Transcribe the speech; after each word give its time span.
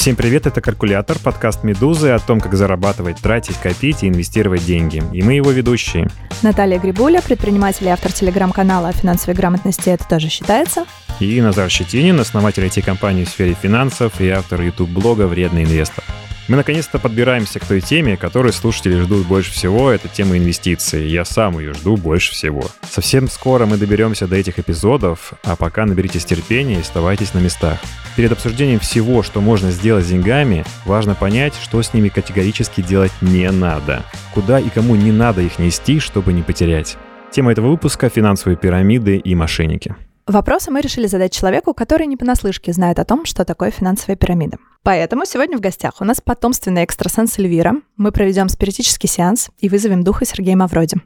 Всем 0.00 0.16
привет, 0.16 0.46
это 0.46 0.62
«Калькулятор», 0.62 1.18
подкаст 1.18 1.62
«Медузы» 1.62 2.08
о 2.08 2.18
том, 2.18 2.40
как 2.40 2.54
зарабатывать, 2.54 3.18
тратить, 3.18 3.58
копить 3.58 4.02
и 4.02 4.08
инвестировать 4.08 4.64
деньги. 4.64 5.02
И 5.12 5.22
мы 5.22 5.34
его 5.34 5.50
ведущие. 5.50 6.08
Наталья 6.40 6.78
Грибуля, 6.78 7.20
предприниматель 7.20 7.84
и 7.84 7.90
автор 7.90 8.10
телеграм-канала 8.10 8.88
о 8.88 8.92
финансовой 8.92 9.34
грамотности 9.34 9.90
«Это 9.90 10.08
тоже 10.08 10.30
считается». 10.30 10.86
И 11.20 11.38
Назар 11.42 11.68
Щетинин, 11.68 12.18
основатель 12.18 12.64
IT-компании 12.64 13.26
в 13.26 13.28
сфере 13.28 13.52
финансов 13.52 14.22
и 14.22 14.30
автор 14.30 14.62
YouTube-блога 14.62 15.26
«Вредный 15.26 15.64
инвестор». 15.64 16.02
Мы 16.50 16.56
наконец-то 16.56 16.98
подбираемся 16.98 17.60
к 17.60 17.64
той 17.64 17.80
теме, 17.80 18.16
которую 18.16 18.52
слушатели 18.52 18.98
ждут 18.98 19.24
больше 19.24 19.52
всего. 19.52 19.92
Это 19.92 20.08
тема 20.08 20.36
инвестиций. 20.36 21.06
Я 21.06 21.24
сам 21.24 21.60
ее 21.60 21.74
жду 21.74 21.96
больше 21.96 22.32
всего. 22.32 22.64
Совсем 22.90 23.28
скоро 23.28 23.66
мы 23.66 23.76
доберемся 23.76 24.26
до 24.26 24.34
этих 24.34 24.58
эпизодов, 24.58 25.34
а 25.44 25.54
пока 25.54 25.86
наберитесь 25.86 26.24
терпения 26.24 26.74
и 26.74 26.80
оставайтесь 26.80 27.34
на 27.34 27.38
местах. 27.38 27.78
Перед 28.16 28.32
обсуждением 28.32 28.80
всего, 28.80 29.22
что 29.22 29.40
можно 29.40 29.70
сделать 29.70 30.04
с 30.04 30.08
деньгами, 30.08 30.64
важно 30.86 31.14
понять, 31.14 31.54
что 31.54 31.80
с 31.80 31.94
ними 31.94 32.08
категорически 32.08 32.80
делать 32.80 33.12
не 33.20 33.48
надо. 33.52 34.02
Куда 34.34 34.58
и 34.58 34.70
кому 34.70 34.96
не 34.96 35.12
надо 35.12 35.42
их 35.42 35.60
нести, 35.60 36.00
чтобы 36.00 36.32
не 36.32 36.42
потерять. 36.42 36.96
Тема 37.30 37.52
этого 37.52 37.68
выпуска– 37.68 38.08
финансовые 38.10 38.56
пирамиды 38.56 39.18
и 39.18 39.36
мошенники. 39.36 39.94
Вопросы 40.26 40.70
мы 40.70 40.80
решили 40.80 41.06
задать 41.06 41.32
человеку, 41.32 41.74
который 41.74 42.06
не 42.06 42.16
понаслышке 42.16 42.72
знает 42.72 42.98
о 42.98 43.04
том, 43.04 43.24
что 43.24 43.44
такое 43.44 43.70
финансовая 43.70 44.16
пирамида. 44.16 44.58
Поэтому 44.82 45.24
сегодня 45.24 45.56
в 45.56 45.60
гостях 45.60 45.94
у 46.00 46.04
нас 46.04 46.20
потомственный 46.20 46.84
экстрасенс 46.84 47.38
Эльвира. 47.38 47.74
Мы 47.96 48.12
проведем 48.12 48.48
спиритический 48.48 49.08
сеанс 49.08 49.50
и 49.58 49.68
вызовем 49.68 50.04
духа 50.04 50.24
Сергея 50.24 50.56
Мавроди. 50.56 50.98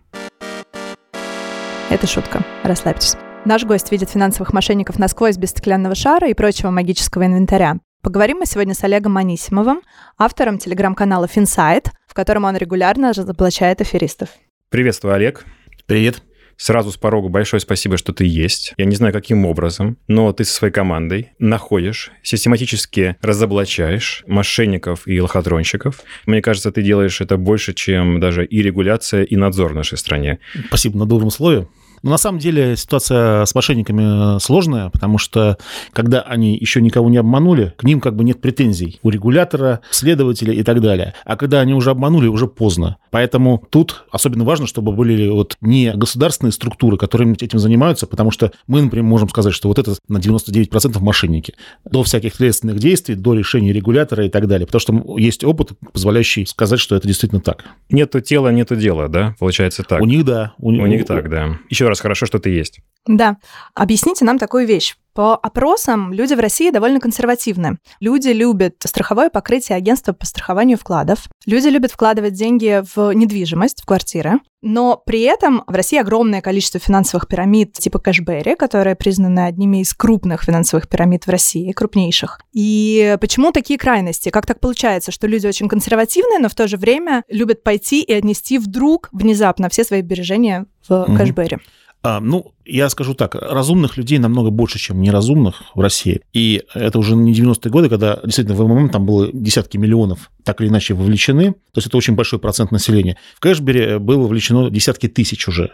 Это 1.91 2.07
шутка. 2.07 2.45
Расслабьтесь. 2.65 3.17
Наш 3.45 3.65
гость 3.65 3.93
видит 3.93 4.11
финансовых 4.11 4.53
мошенников 4.53 4.99
насквозь 4.99 5.37
без 5.37 5.51
стеклянного 5.51 5.95
шара 5.95 6.29
и 6.29 6.35
прочего 6.35 6.71
магического 6.71 7.27
инвентаря. 7.27 7.79
Поговорим 8.03 8.39
мы 8.39 8.47
сегодня 8.47 8.75
с 8.75 8.85
Олегом 8.85 9.17
Анисимовым, 9.17 9.81
автором 10.19 10.59
телеграм-канала 10.59 11.27
Финсайт, 11.27 11.91
в 12.07 12.15
котором 12.15 12.45
он 12.45 12.57
регулярно 12.57 13.13
разоблачает 13.13 13.81
аферистов. 13.81 14.29
Приветствую, 14.71 15.15
Олег. 15.15 15.45
Привет. 15.87 16.23
Сразу 16.57 16.91
с 16.91 16.97
порога 16.97 17.29
большое 17.29 17.61
спасибо, 17.61 17.97
что 17.97 18.13
ты 18.13 18.25
есть. 18.25 18.75
Я 18.77 18.85
не 18.85 18.97
знаю, 18.97 19.13
каким 19.13 19.47
образом, 19.47 19.97
но 20.09 20.33
ты 20.33 20.45
со 20.45 20.53
своей 20.53 20.73
командой 20.73 21.33
находишь, 21.39 22.11
систематически 22.23 23.17
разоблачаешь 23.23 24.25
мошенников 24.27 25.07
и 25.07 25.21
лохотронщиков. 25.21 26.01
Мне 26.27 26.43
кажется, 26.43 26.73
ты 26.73 26.83
делаешь 26.83 27.21
это 27.21 27.37
больше, 27.37 27.75
чем 27.75 28.21
даже 28.21 28.45
и 28.45 28.63
регуляция, 28.63 29.25
и 29.25 29.37
надзор 29.37 29.73
в 29.73 29.77
нашей 29.77 29.99
стране. 29.99 30.39
Спасибо 30.69 30.99
на 30.99 31.07
добром 31.07 31.31
слове. 31.31 31.67
Но 32.05 32.11
на 32.11 32.19
самом 32.19 32.39
деле 32.39 32.77
ситуация 32.77 33.47
с 33.47 33.55
мошенниками 33.55 34.39
сложная, 34.39 34.91
потому 34.91 35.17
что 35.17 35.57
когда 35.93 36.21
они 36.21 36.55
еще 36.55 36.83
никого 36.83 37.09
не 37.09 37.17
обманули, 37.17 37.73
к 37.79 37.83
ним 37.83 37.99
как 38.03 38.15
бы 38.15 38.25
нет 38.25 38.43
претензий 38.43 39.01
у 39.03 39.09
регулятора, 39.09 39.81
следователя 39.91 40.53
и 40.53 40.63
так 40.63 40.83
далее. 40.83 41.15
А 41.25 41.37
когда 41.37 41.61
они 41.61 41.73
уже 41.73 41.91
обманули, 41.91 42.29
уже 42.29 42.47
поздно. 42.47 42.99
Поэтому 43.11 43.65
тут 43.71 44.05
особенно 44.11 44.45
важно, 44.45 44.67
чтобы 44.67 44.93
были 44.93 45.31
вот 45.31 45.57
не 45.63 45.93
государственные 45.93 46.53
структуры, 46.53 46.99
которые 46.99 47.33
этим 47.41 47.59
занимаются, 47.59 48.07
потому 48.07 48.31
что 48.31 48.53
мы, 48.67 48.83
например, 48.83 49.05
можем 49.05 49.31
сказать, 49.31 49.55
что 49.55 49.69
вот 49.69 49.79
это 49.79 49.95
на 50.07 50.19
99% 50.19 51.01
мошенники. 51.01 51.55
До 51.87 52.03
всяких 52.03 52.35
следственных 52.35 52.81
действий, 52.81 53.15
до 53.15 53.33
решения 53.33 53.73
регулятора 53.73 54.27
и 54.27 54.29
так 54.29 54.47
далее. 54.47 54.67
Потому 54.67 54.81
что 54.81 55.19
есть 55.19 55.43
опыт, 55.43 55.71
позволяющий 55.93 56.45
сказать, 56.45 56.81
что 56.81 56.97
это 56.97 57.09
действительно 57.09 57.41
так. 57.41 57.65
Нету 57.89 58.21
тела, 58.21 58.51
нету 58.51 58.77
дела, 58.77 59.09
да? 59.09 59.35
Получается 59.39 59.85
так. 59.85 60.03
У 60.03 60.05
них 60.05 60.27
да. 60.27 60.53
У, 60.59 60.69
у 60.69 60.87
них 60.87 61.07
так, 61.07 61.31
да. 61.31 61.59
Еще 61.71 61.89
раз 61.89 61.94
раз 61.95 62.01
хорошо, 62.01 62.27
что 62.27 62.39
ты 62.39 62.51
есть. 62.51 62.81
Да. 63.07 63.37
Объясните 63.75 64.25
нам 64.25 64.39
такую 64.39 64.67
вещь. 64.67 64.97
По 65.15 65.37
опросам 65.37 66.13
люди 66.13 66.35
в 66.35 66.41
России 66.41 66.71
довольно 66.71 66.99
консервативны. 66.99 67.79
Люди 68.01 68.31
любят 68.31 68.75
страховое 68.85 69.31
покрытие 69.31 69.77
агентства 69.77 70.13
по 70.13 70.27
страхованию 70.27 70.77
вкладов. 70.77 71.29
Люди 71.47 71.69
любят 71.69 71.93
вкладывать 71.93 72.33
деньги 72.33 72.83
в 72.95 73.13
недвижимость, 73.13 73.83
в 73.83 73.87
квартиры. 73.87 74.41
Но 74.61 75.01
при 75.07 75.21
этом 75.21 75.63
в 75.69 75.75
России 75.75 76.01
огромное 76.01 76.41
количество 76.41 76.81
финансовых 76.81 77.29
пирамид 77.29 77.75
типа 77.75 78.01
Кэшберри, 78.01 78.57
которые 78.57 78.97
признаны 78.97 79.41
одними 79.41 79.83
из 79.83 79.95
крупных 79.95 80.43
финансовых 80.43 80.89
пирамид 80.89 81.27
в 81.27 81.31
России, 81.31 81.71
крупнейших. 81.71 82.41
И 82.53 83.17
почему 83.21 83.53
такие 83.53 83.79
крайности? 83.79 84.31
Как 84.31 84.47
так 84.47 84.59
получается, 84.59 85.13
что 85.13 85.29
люди 85.29 85.47
очень 85.47 85.69
консервативные, 85.69 86.41
но 86.41 86.49
в 86.49 86.55
то 86.57 86.67
же 86.67 86.77
время 86.77 87.23
любят 87.29 87.63
пойти 87.63 88.03
и 88.03 88.13
отнести 88.13 88.59
вдруг 88.59 89.11
внезапно 89.13 89.69
все 89.69 89.85
свои 89.85 90.03
сбережения 90.03 90.67
в 90.89 90.93
mm-hmm. 90.93 91.17
Кэшберри? 91.19 91.59
А, 92.05 92.21
ну, 92.21 92.53
я 92.67 92.91
скажу 92.91 93.15
так, 93.15 93.35
разумных 93.35 93.97
людей 93.97 94.19
намного 94.19 94.51
больше, 94.51 94.79
чем 94.79 95.01
неразумных 95.01 95.63
в 95.75 95.81
России. 95.81 96.21
И 96.35 96.63
это 96.75 96.99
уже 96.99 97.17
не 97.17 97.33
90-е 97.33 97.71
годы, 97.71 97.89
когда 97.89 98.21
действительно 98.23 98.57
в 98.57 98.69
МММ 98.69 98.91
там 98.91 99.07
было 99.07 99.31
десятки 99.33 99.79
миллионов 99.79 100.31
так 100.45 100.61
или 100.61 100.69
иначе 100.69 100.93
вовлечены. 100.93 101.53
То 101.53 101.79
есть 101.79 101.87
это 101.87 101.97
очень 101.97 102.15
большой 102.15 102.39
процент 102.39 102.73
населения. 102.73 103.17
В 103.35 103.41
Кэшбере 103.41 103.99
было 103.99 104.23
вовлечено 104.23 104.69
десятки 104.69 105.09
тысяч 105.09 105.49
уже. 105.49 105.73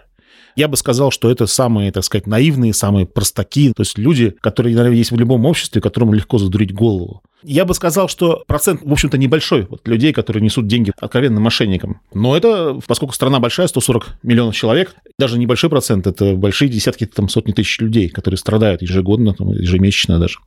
Я 0.57 0.69
бы 0.69 0.77
сказал, 0.77 1.11
что 1.11 1.31
это 1.31 1.47
самые, 1.47 1.93
так 1.93 2.05
сказать, 2.05 2.27
наивные, 2.27 2.75
самые 2.75 3.07
простаки, 3.07 3.73
то 3.75 3.83
есть 3.83 3.99
люди, 3.99 4.35
которые, 4.41 4.75
наверное, 4.75 4.99
есть 4.99 5.11
в 5.11 5.17
любом 5.17 5.47
обществе, 5.47 5.81
которому 5.81 6.13
легко 6.13 6.39
задурить 6.39 6.73
голову. 6.73 7.23
Я 7.43 7.65
бы 7.65 7.75
сказал, 7.75 8.09
что 8.09 8.45
процент, 8.47 8.83
в 8.83 8.93
общем-то, 8.93 9.17
небольшой 9.17 9.67
вот, 9.69 9.87
людей, 9.89 10.13
которые 10.13 10.43
несут 10.43 10.67
деньги 10.67 10.93
откровенным 11.01 11.43
мошенникам. 11.43 12.01
Но 12.13 12.37
это, 12.37 12.79
поскольку 12.87 13.15
страна 13.15 13.41
большая, 13.41 13.67
140 13.67 14.19
миллионов 14.23 14.55
человек, 14.55 14.95
даже 15.19 15.39
небольшой 15.39 15.71
процент, 15.71 16.07
это 16.07 16.35
большие 16.35 16.69
десятки, 16.69 17.07
там, 17.07 17.29
сотни 17.29 17.53
тысяч 17.53 17.79
людей, 17.81 18.09
которые 18.09 18.37
страдают 18.37 18.83
ежегодно, 18.83 19.35
там, 19.35 19.53
ежемесячно 19.53 20.19
даже. 20.19 20.39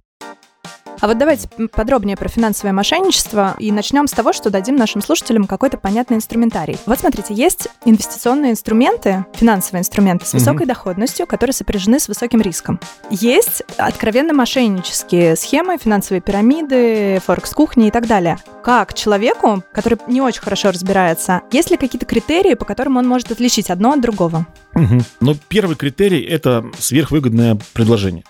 А 1.04 1.08
вот 1.08 1.18
давайте 1.18 1.50
подробнее 1.74 2.16
про 2.16 2.30
финансовое 2.30 2.72
мошенничество 2.72 3.58
и 3.60 3.74
начнем 3.74 4.08
с 4.08 4.12
того, 4.12 4.32
что 4.32 4.50
дадим 4.50 4.78
нашим 4.78 5.02
слушателям 5.02 5.48
какой-то 5.48 5.78
понятный 5.78 6.16
инструментарий. 6.16 6.78
Вот 6.86 6.98
смотрите, 6.98 7.34
есть 7.34 7.68
инвестиционные 7.84 8.52
инструменты, 8.52 9.26
финансовые 9.34 9.82
инструменты 9.82 10.26
с 10.26 10.32
высокой 10.32 10.62
mm-hmm. 10.62 10.68
доходностью, 10.68 11.28
которые 11.28 11.54
сопряжены 11.54 12.00
с 12.00 12.08
высоким 12.08 12.40
риском. 12.40 12.80
Есть 13.10 13.64
откровенно 13.76 14.34
мошеннические 14.34 15.36
схемы, 15.36 15.78
финансовые 15.78 16.22
пирамиды, 16.22 17.22
форекс-кухни 17.26 17.90
и 17.90 17.92
так 17.92 18.08
далее. 18.08 18.38
Как 18.64 18.94
человеку, 18.94 19.62
который 19.74 19.98
не 20.08 20.22
очень 20.22 20.42
хорошо 20.42 20.72
разбирается, 20.72 21.42
есть 21.52 21.70
ли 21.70 21.76
какие-то 21.76 22.06
критерии, 22.06 22.54
по 22.54 22.64
которым 22.64 22.96
он 22.96 23.06
может 23.06 23.30
отличить 23.30 23.70
одно 23.70 23.92
от 23.92 24.00
другого? 24.00 24.48
Угу. 24.74 25.02
Ну, 25.20 25.36
первый 25.50 25.76
критерий– 25.76 26.22
это 26.24 26.66
сверхвыгодное 26.80 27.58
предложение. 27.74 28.24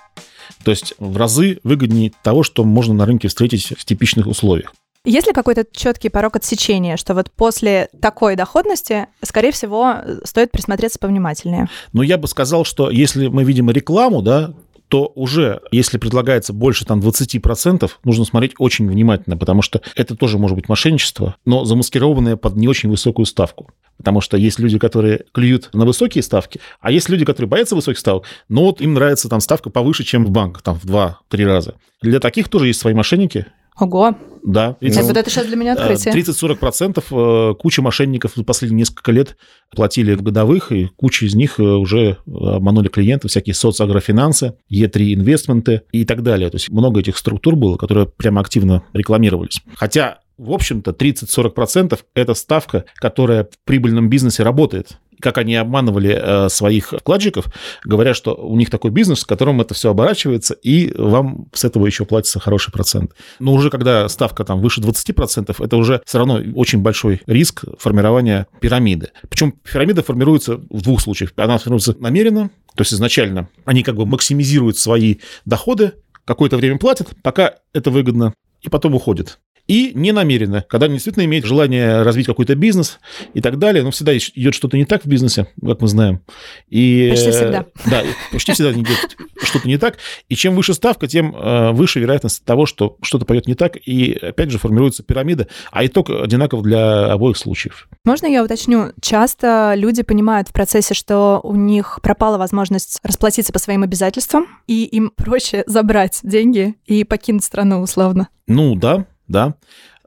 То 0.64 0.72
есть 0.72 0.94
в 0.98 1.18
разы 1.18 1.60
выгоднее 1.64 2.12
того, 2.24 2.44
что 2.44 2.64
можно 2.64 2.94
на 2.94 3.06
рынке 3.06 3.28
встретить 3.28 3.74
в 3.78 3.86
типичных 3.86 4.28
условиях. 4.28 4.74
Есть 5.06 5.28
ли 5.28 5.34
какой-то 5.34 5.66
четкий 5.70 6.08
порог 6.08 6.38
отсечения, 6.38 6.96
что 6.96 7.14
вот 7.14 7.30
после 7.30 7.90
такой 8.02 8.38
доходности, 8.38 9.08
скорее 9.22 9.52
всего, 9.52 9.98
стоит 10.24 10.52
присмотреться 10.52 10.98
повнимательнее? 10.98 11.68
Ну, 11.92 12.04
я 12.04 12.18
бы 12.18 12.30
сказал, 12.30 12.64
что 12.64 12.90
если 12.90 13.28
мы 13.28 13.44
видим 13.44 13.70
рекламу, 13.70 14.22
да, 14.22 14.54
то 14.94 15.12
уже, 15.16 15.60
если 15.72 15.98
предлагается 15.98 16.54
больше 16.54 16.86
там 16.86 17.00
20%, 17.00 17.90
нужно 18.04 18.26
смотреть 18.26 18.54
очень 18.60 18.88
внимательно, 18.88 19.36
потому 19.36 19.64
что 19.64 19.82
это 19.96 20.16
тоже 20.16 20.38
может 20.38 20.56
быть 20.56 20.70
мошенничество, 20.70 21.36
но 21.46 21.66
замаскированное 21.66 22.36
под 22.36 22.56
не 22.58 22.68
очень 22.68 22.92
высокую 22.92 23.26
ставку. 23.26 23.72
Потому 23.98 24.22
что 24.22 24.38
есть 24.38 24.60
люди, 24.60 24.78
которые 24.78 25.26
клюют 25.32 25.72
на 25.74 25.86
высокие 25.86 26.22
ставки, 26.22 26.60
а 26.80 26.92
есть 26.92 27.10
люди, 27.10 27.26
которые 27.26 27.50
боятся 27.50 27.74
высоких 27.74 27.98
ставок, 27.98 28.26
но 28.50 28.66
вот 28.66 28.82
им 28.82 28.94
нравится 28.94 29.30
там 29.30 29.40
ставка 29.40 29.72
повыше, 29.72 30.04
чем 30.04 30.26
в 30.26 30.30
банках, 30.30 30.62
там 30.62 30.78
в 30.78 30.86
2-3 30.86 31.44
раза. 31.44 31.74
Для 32.04 32.20
таких 32.20 32.48
тоже 32.48 32.68
есть 32.68 32.80
свои 32.80 32.94
мошенники, 32.94 33.48
Ого. 33.80 34.16
Да. 34.44 34.74
30, 34.80 34.98
это, 34.98 35.08
вот 35.08 35.18
это 35.18 35.30
сейчас 35.30 35.48
для 35.48 35.56
меня 35.56 35.74
открытие. 35.74 36.14
30-40% 36.14 37.04
э, 37.10 37.56
куча 37.56 37.82
мошенников 37.82 38.34
за 38.36 38.44
последние 38.44 38.80
несколько 38.80 39.12
лет 39.12 39.38
платили 39.72 40.16
годовых, 40.16 40.72
и 40.72 40.90
куча 40.98 41.26
из 41.26 41.34
них 41.34 41.60
э, 41.60 41.64
уже 41.64 42.18
обманули 42.28 42.90
клиентов, 42.90 43.32
всякие 43.32 43.54
соцагрофинансы, 43.54 44.56
Е3 44.72 45.14
инвестменты 45.14 45.84
и 45.92 46.06
так 46.06 46.24
далее. 46.24 46.50
То 46.50 46.56
есть 46.56 46.70
много 46.70 47.00
этих 47.00 47.18
структур 47.18 47.56
было, 47.56 47.78
которые 47.78 48.08
прямо 48.08 48.42
активно 48.42 48.84
рекламировались. 48.94 49.62
Хотя 49.76 50.20
в 50.38 50.52
общем-то, 50.52 50.92
30-40% 50.92 52.00
это 52.16 52.34
ставка, 52.34 52.86
которая 52.96 53.46
в 53.46 53.66
прибыльном 53.66 54.10
бизнесе 54.10 54.44
работает 54.44 54.98
как 55.24 55.38
они 55.38 55.56
обманывали 55.56 56.20
э, 56.22 56.50
своих 56.50 56.92
вкладчиков, 56.92 57.46
говоря, 57.86 58.14
что 58.14 58.36
у 58.36 58.58
них 58.58 58.70
такой 58.70 58.92
бизнес, 58.92 59.22
с 59.22 59.26
которым 59.26 59.62
это 59.62 59.74
все 59.74 59.90
оборачивается, 59.90 60.54
и 60.54 60.94
вам 60.98 61.48
с 61.54 61.64
этого 61.64 61.86
еще 61.86 62.04
платится 62.04 62.42
хороший 62.42 62.72
процент. 62.72 63.14
Но 63.40 63.54
уже 63.54 63.70
когда 63.70 64.10
ставка 64.10 64.44
там 64.44 64.60
выше 64.60 64.82
20%, 64.82 65.56
это 65.64 65.78
уже 65.78 66.02
все 66.06 66.18
равно 66.18 66.42
очень 66.56 66.80
большой 66.80 67.22
риск 67.26 67.64
формирования 67.80 68.48
пирамиды. 68.60 69.12
Причем 69.30 69.54
пирамида 69.54 70.04
формируется 70.04 70.58
в 70.58 70.82
двух 70.82 71.00
случаях. 71.00 71.32
Она 71.38 71.58
формируется 71.58 71.96
намеренно, 72.00 72.50
то 72.76 72.82
есть 72.82 72.94
изначально 72.94 73.48
они 73.64 73.82
как 73.84 73.96
бы 73.96 74.06
максимизируют 74.06 74.78
свои 74.78 75.16
доходы, 75.46 75.94
какое-то 76.26 76.58
время 76.58 76.78
платят, 76.78 77.10
пока 77.22 77.56
это 77.74 77.92
выгодно, 77.92 78.34
и 78.62 78.70
потом 78.70 78.94
уходят. 78.96 79.40
И 79.68 79.92
не 79.96 80.12
намеренно, 80.12 80.66
когда 80.68 80.86
они 80.86 80.96
действительно 80.96 81.24
имеют 81.24 81.46
желание 81.46 82.02
развить 82.04 82.26
какой-то 82.26 82.56
бизнес 82.56 83.00
и 83.34 83.42
так 83.42 83.58
далее, 83.60 83.84
но 83.84 83.92
всегда 83.92 84.16
идет 84.18 84.54
что-то 84.54 84.78
не 84.78 84.86
так 84.86 85.04
в 85.04 85.08
бизнесе, 85.08 85.48
как 85.66 85.82
мы 85.82 85.88
знаем. 85.88 86.22
И, 86.70 87.08
почти 87.12 87.32
всегда. 87.32 87.66
Да, 87.86 88.04
почти 88.32 88.52
всегда 88.52 88.74
идет 88.74 89.18
что-то 89.42 89.68
не 89.68 89.78
так, 89.78 89.98
и 90.30 90.36
чем 90.36 90.56
выше 90.56 90.74
ставка, 90.74 91.08
тем 91.08 91.36
э, 91.36 91.72
выше 91.72 92.00
вероятность 92.00 92.44
того, 92.44 92.66
что 92.66 92.98
что-то 93.02 93.26
пойдет 93.26 93.48
не 93.48 93.56
так, 93.56 93.78
и 93.78 94.14
опять 94.14 94.52
же 94.52 94.58
формируется 94.58 95.04
пирамида, 95.04 95.48
а 95.72 95.86
итог 95.86 96.10
одинаков 96.10 96.64
для 96.64 97.12
обоих 97.12 97.38
случаев. 97.38 97.88
Можно 98.04 98.28
я 98.28 98.44
уточню? 98.44 98.92
Часто 99.02 99.74
люди 99.76 100.04
понимают 100.04 100.50
в 100.50 100.54
процессе, 100.54 100.94
что 100.94 101.40
у 101.44 101.56
них 101.56 102.00
пропала 102.02 102.38
возможность 102.38 103.00
расплатиться 103.04 103.54
по 103.54 103.60
своим 103.60 103.84
обязательствам, 103.84 104.48
и 104.68 104.84
им 104.86 105.12
проще 105.16 105.64
забрать 105.68 106.20
деньги 106.24 106.76
и 106.86 107.04
покинуть 107.04 107.44
страну 107.44 107.82
условно. 107.82 108.28
Ну 108.48 108.76
да, 108.76 109.06
да. 109.28 109.56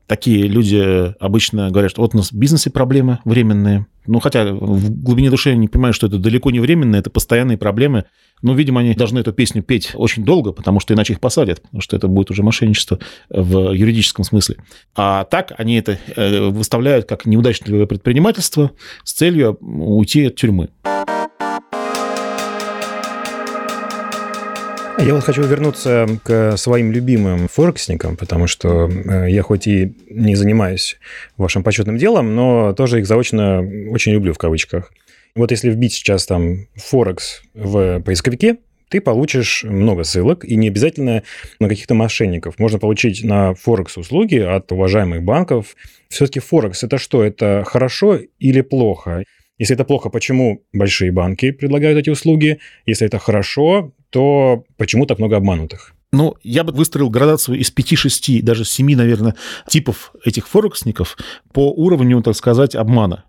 Такие 0.06 0.46
люди 0.46 1.14
обычно 1.18 1.70
говорят, 1.70 1.90
что 1.90 2.02
вот 2.02 2.14
у 2.14 2.18
нас 2.18 2.30
в 2.30 2.34
бизнесе 2.34 2.70
проблемы 2.70 3.18
временные. 3.24 3.86
Ну, 4.06 4.20
хотя 4.20 4.44
в 4.52 4.90
глубине 4.90 5.30
души 5.30 5.50
они 5.50 5.66
понимают, 5.66 5.96
что 5.96 6.06
это 6.06 6.18
далеко 6.18 6.52
не 6.52 6.60
временные, 6.60 7.00
это 7.00 7.10
постоянные 7.10 7.58
проблемы. 7.58 8.04
Но, 8.40 8.54
видимо, 8.54 8.82
они 8.82 8.94
должны 8.94 9.18
эту 9.18 9.32
песню 9.32 9.62
петь 9.62 9.92
очень 9.94 10.24
долго, 10.24 10.52
потому 10.52 10.78
что 10.78 10.94
иначе 10.94 11.14
их 11.14 11.20
посадят, 11.20 11.62
потому 11.62 11.80
что 11.80 11.96
это 11.96 12.06
будет 12.06 12.30
уже 12.30 12.44
мошенничество 12.44 13.00
в 13.30 13.72
юридическом 13.72 14.24
смысле. 14.24 14.56
А 14.94 15.24
так 15.24 15.52
они 15.58 15.76
это 15.76 15.98
э, 16.14 16.48
выставляют 16.50 17.08
как 17.08 17.26
неудачное 17.26 17.86
предпринимательство 17.86 18.70
с 19.02 19.12
целью 19.12 19.58
уйти 19.60 20.26
от 20.26 20.36
тюрьмы. 20.36 20.68
Я 24.98 25.14
вот 25.14 25.24
хочу 25.24 25.42
вернуться 25.42 26.06
к 26.24 26.56
своим 26.56 26.90
любимым 26.90 27.48
форексникам, 27.48 28.16
потому 28.16 28.46
что 28.46 28.88
э, 28.88 29.30
я 29.30 29.42
хоть 29.42 29.66
и 29.66 29.94
не 30.08 30.34
занимаюсь 30.36 30.96
вашим 31.36 31.62
почетным 31.62 31.98
делом, 31.98 32.34
но 32.34 32.72
тоже 32.72 33.00
их 33.00 33.06
заочно 33.06 33.60
очень 33.90 34.12
люблю 34.12 34.32
в 34.32 34.38
кавычках. 34.38 34.90
Вот 35.34 35.50
если 35.50 35.70
вбить 35.70 35.92
сейчас 35.92 36.24
там 36.24 36.66
Форекс 36.76 37.42
в 37.52 38.00
поисковике, 38.00 38.56
ты 38.88 39.00
получишь 39.00 39.64
много 39.64 40.02
ссылок, 40.02 40.44
и 40.44 40.56
не 40.56 40.68
обязательно 40.68 41.22
на 41.60 41.68
каких-то 41.68 41.94
мошенников. 41.94 42.58
Можно 42.58 42.78
получить 42.78 43.22
на 43.22 43.54
Форекс 43.54 43.98
услуги 43.98 44.38
от 44.38 44.72
уважаемых 44.72 45.22
банков. 45.22 45.76
Все-таки 46.08 46.40
Форекс 46.40 46.84
это 46.84 46.96
что? 46.96 47.22
Это 47.22 47.64
хорошо 47.66 48.18
или 48.38 48.62
плохо? 48.62 49.24
Если 49.58 49.74
это 49.74 49.84
плохо, 49.84 50.08
почему 50.08 50.62
большие 50.72 51.10
банки 51.12 51.50
предлагают 51.50 51.98
эти 51.98 52.10
услуги? 52.10 52.58
Если 52.84 53.06
это 53.06 53.18
хорошо, 53.18 53.92
то 54.16 54.64
почему 54.78 55.04
так 55.04 55.18
много 55.18 55.36
обманутых? 55.36 55.92
Ну, 56.10 56.36
я 56.42 56.64
бы 56.64 56.72
выстроил 56.72 57.10
градацию 57.10 57.58
из 57.58 57.70
5-6, 57.70 58.40
даже 58.40 58.64
7, 58.64 58.96
наверное, 58.96 59.34
типов 59.68 60.14
этих 60.24 60.48
форексников 60.48 61.18
по 61.52 61.70
уровню, 61.70 62.22
так 62.22 62.34
сказать, 62.34 62.74
обмана. 62.74 63.24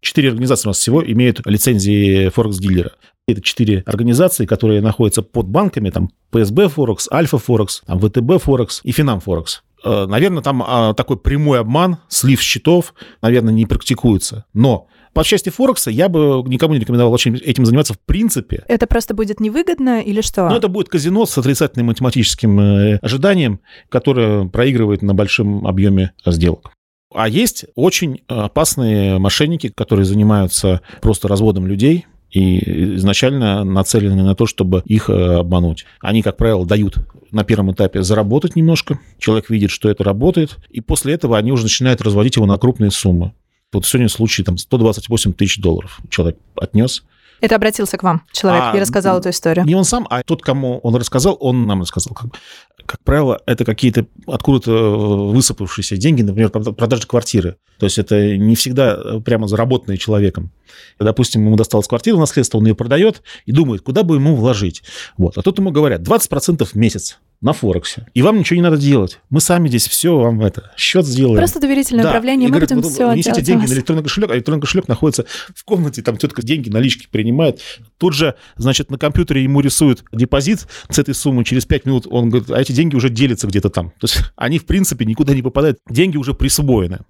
Четыре 0.00 0.30
организации 0.30 0.66
у 0.66 0.70
нас 0.70 0.78
всего 0.78 1.00
имеют 1.00 1.46
лицензии 1.46 2.28
форекс-дилера. 2.30 2.90
Это 3.28 3.40
четыре 3.40 3.84
организации, 3.86 4.46
которые 4.46 4.80
находятся 4.80 5.22
под 5.22 5.46
банками, 5.46 5.90
там 5.90 6.10
ПСБ 6.30 6.70
Форекс, 6.70 7.08
Альфа 7.12 7.38
Форекс, 7.38 7.82
ВТБ 7.86 8.42
Форекс 8.42 8.80
и 8.82 8.90
Финам 8.90 9.20
Форекс. 9.20 9.62
Э, 9.84 10.06
наверное, 10.06 10.42
там 10.42 10.64
а, 10.66 10.92
такой 10.94 11.18
прямой 11.18 11.60
обман, 11.60 11.98
слив 12.08 12.42
счетов, 12.42 12.94
наверное, 13.22 13.54
не 13.54 13.64
практикуется. 13.64 14.44
Но 14.54 14.88
по 15.16 15.24
части 15.24 15.48
Форекса 15.48 15.90
я 15.90 16.08
бы 16.10 16.42
никому 16.46 16.74
не 16.74 16.80
рекомендовал 16.80 17.12
очень 17.12 17.36
этим 17.36 17.64
заниматься 17.64 17.94
в 17.94 17.98
принципе. 17.98 18.64
Это 18.68 18.86
просто 18.86 19.14
будет 19.14 19.40
невыгодно 19.40 20.02
или 20.02 20.20
что? 20.20 20.48
Ну, 20.48 20.56
это 20.56 20.68
будет 20.68 20.90
казино 20.90 21.24
с 21.24 21.36
отрицательным 21.38 21.86
математическим 21.86 22.60
э, 22.60 22.98
ожиданием, 23.00 23.60
которое 23.88 24.46
проигрывает 24.46 25.00
на 25.00 25.14
большом 25.14 25.66
объеме 25.66 26.12
сделок. 26.26 26.70
А 27.14 27.28
есть 27.28 27.64
очень 27.76 28.20
опасные 28.28 29.18
мошенники, 29.18 29.72
которые 29.74 30.04
занимаются 30.04 30.82
просто 31.00 31.28
разводом 31.28 31.66
людей, 31.66 32.04
и 32.30 32.96
изначально 32.96 33.64
нацелены 33.64 34.22
на 34.22 34.34
то, 34.34 34.44
чтобы 34.44 34.82
их 34.84 35.08
э, 35.08 35.36
обмануть. 35.36 35.86
Они, 36.00 36.20
как 36.20 36.36
правило, 36.36 36.66
дают 36.66 36.98
на 37.30 37.44
первом 37.44 37.72
этапе 37.72 38.02
заработать 38.02 38.56
немножко, 38.56 38.98
человек 39.18 39.48
видит, 39.48 39.70
что 39.70 39.88
это 39.88 40.04
работает, 40.04 40.58
и 40.68 40.82
после 40.82 41.14
этого 41.14 41.38
они 41.38 41.52
уже 41.52 41.62
начинают 41.62 42.02
разводить 42.02 42.36
его 42.36 42.44
на 42.44 42.58
крупные 42.58 42.90
суммы. 42.90 43.32
Вот 43.76 43.84
сегодня 43.84 44.08
случай 44.08 44.42
там 44.42 44.56
128 44.56 45.34
тысяч 45.34 45.58
долларов 45.58 46.00
человек 46.08 46.38
отнес. 46.56 47.04
Это 47.42 47.56
обратился 47.56 47.98
к 47.98 48.02
вам 48.02 48.22
человек 48.32 48.62
а, 48.64 48.74
и 48.74 48.80
рассказал 48.80 49.18
эту 49.18 49.28
историю? 49.28 49.66
Не 49.66 49.74
он 49.74 49.84
сам, 49.84 50.06
а 50.08 50.22
тот, 50.22 50.40
кому 50.40 50.78
он 50.78 50.96
рассказал, 50.96 51.36
он 51.38 51.66
нам 51.66 51.82
рассказал. 51.82 52.14
Как, 52.14 52.30
как 52.86 53.04
правило, 53.04 53.42
это 53.44 53.66
какие-то 53.66 54.06
откуда-то 54.26 55.28
высыпавшиеся 55.28 55.98
деньги, 55.98 56.22
например, 56.22 56.48
продажа 56.48 57.06
квартиры. 57.06 57.58
То 57.78 57.84
есть 57.84 57.98
это 57.98 58.38
не 58.38 58.56
всегда 58.56 59.20
прямо 59.22 59.46
заработанные 59.46 59.98
человеком. 59.98 60.50
Допустим, 60.98 61.44
ему 61.44 61.56
досталась 61.56 61.86
квартира 61.86 62.16
наследство, 62.16 62.56
он 62.56 62.64
ее 62.64 62.74
продает 62.74 63.22
и 63.44 63.52
думает, 63.52 63.82
куда 63.82 64.04
бы 64.04 64.14
ему 64.14 64.34
вложить. 64.36 64.82
Вот. 65.18 65.36
А 65.36 65.42
тут 65.42 65.58
ему 65.58 65.70
говорят, 65.70 66.00
20% 66.00 66.64
в 66.64 66.74
месяц 66.76 67.18
на 67.40 67.52
Форексе. 67.52 68.06
И 68.14 68.22
вам 68.22 68.38
ничего 68.38 68.56
не 68.56 68.62
надо 68.62 68.76
делать. 68.76 69.20
Мы 69.30 69.40
сами 69.40 69.68
здесь 69.68 69.86
все 69.88 70.16
вам 70.16 70.42
это, 70.42 70.72
счет 70.76 71.06
сделаем. 71.06 71.36
Просто 71.36 71.60
доверительное 71.60 72.04
да. 72.04 72.10
управление, 72.10 72.48
и 72.48 72.50
мы 72.50 72.58
говорят, 72.58 72.70
будем 72.70 72.82
вот, 72.82 72.92
все 72.92 73.12
Несите 73.12 73.42
деньги 73.42 73.66
на 73.66 73.72
электронный 73.72 74.02
кошелек, 74.02 74.30
а 74.30 74.36
электронный 74.36 74.60
кошелек 74.60 74.88
находится 74.88 75.26
в 75.54 75.64
комнате, 75.64 76.02
там 76.02 76.16
тетка 76.16 76.42
деньги, 76.42 76.70
налички 76.70 77.08
принимает. 77.10 77.60
Тут 77.98 78.14
же, 78.14 78.34
значит, 78.56 78.90
на 78.90 78.98
компьютере 78.98 79.42
ему 79.42 79.60
рисуют 79.60 80.04
депозит 80.12 80.66
с 80.88 80.98
этой 80.98 81.14
суммы, 81.14 81.44
через 81.44 81.66
5 81.66 81.86
минут 81.86 82.06
он 82.08 82.30
говорит, 82.30 82.50
а 82.50 82.60
эти 82.60 82.72
деньги 82.72 82.96
уже 82.96 83.10
делятся 83.10 83.46
где-то 83.46 83.70
там. 83.70 83.90
То 83.90 84.04
есть 84.04 84.18
они, 84.36 84.58
в 84.58 84.66
принципе, 84.66 85.04
никуда 85.04 85.34
не 85.34 85.42
попадают. 85.42 85.78
Деньги 85.88 86.16
уже 86.16 86.34
присвоены. 86.34 87.00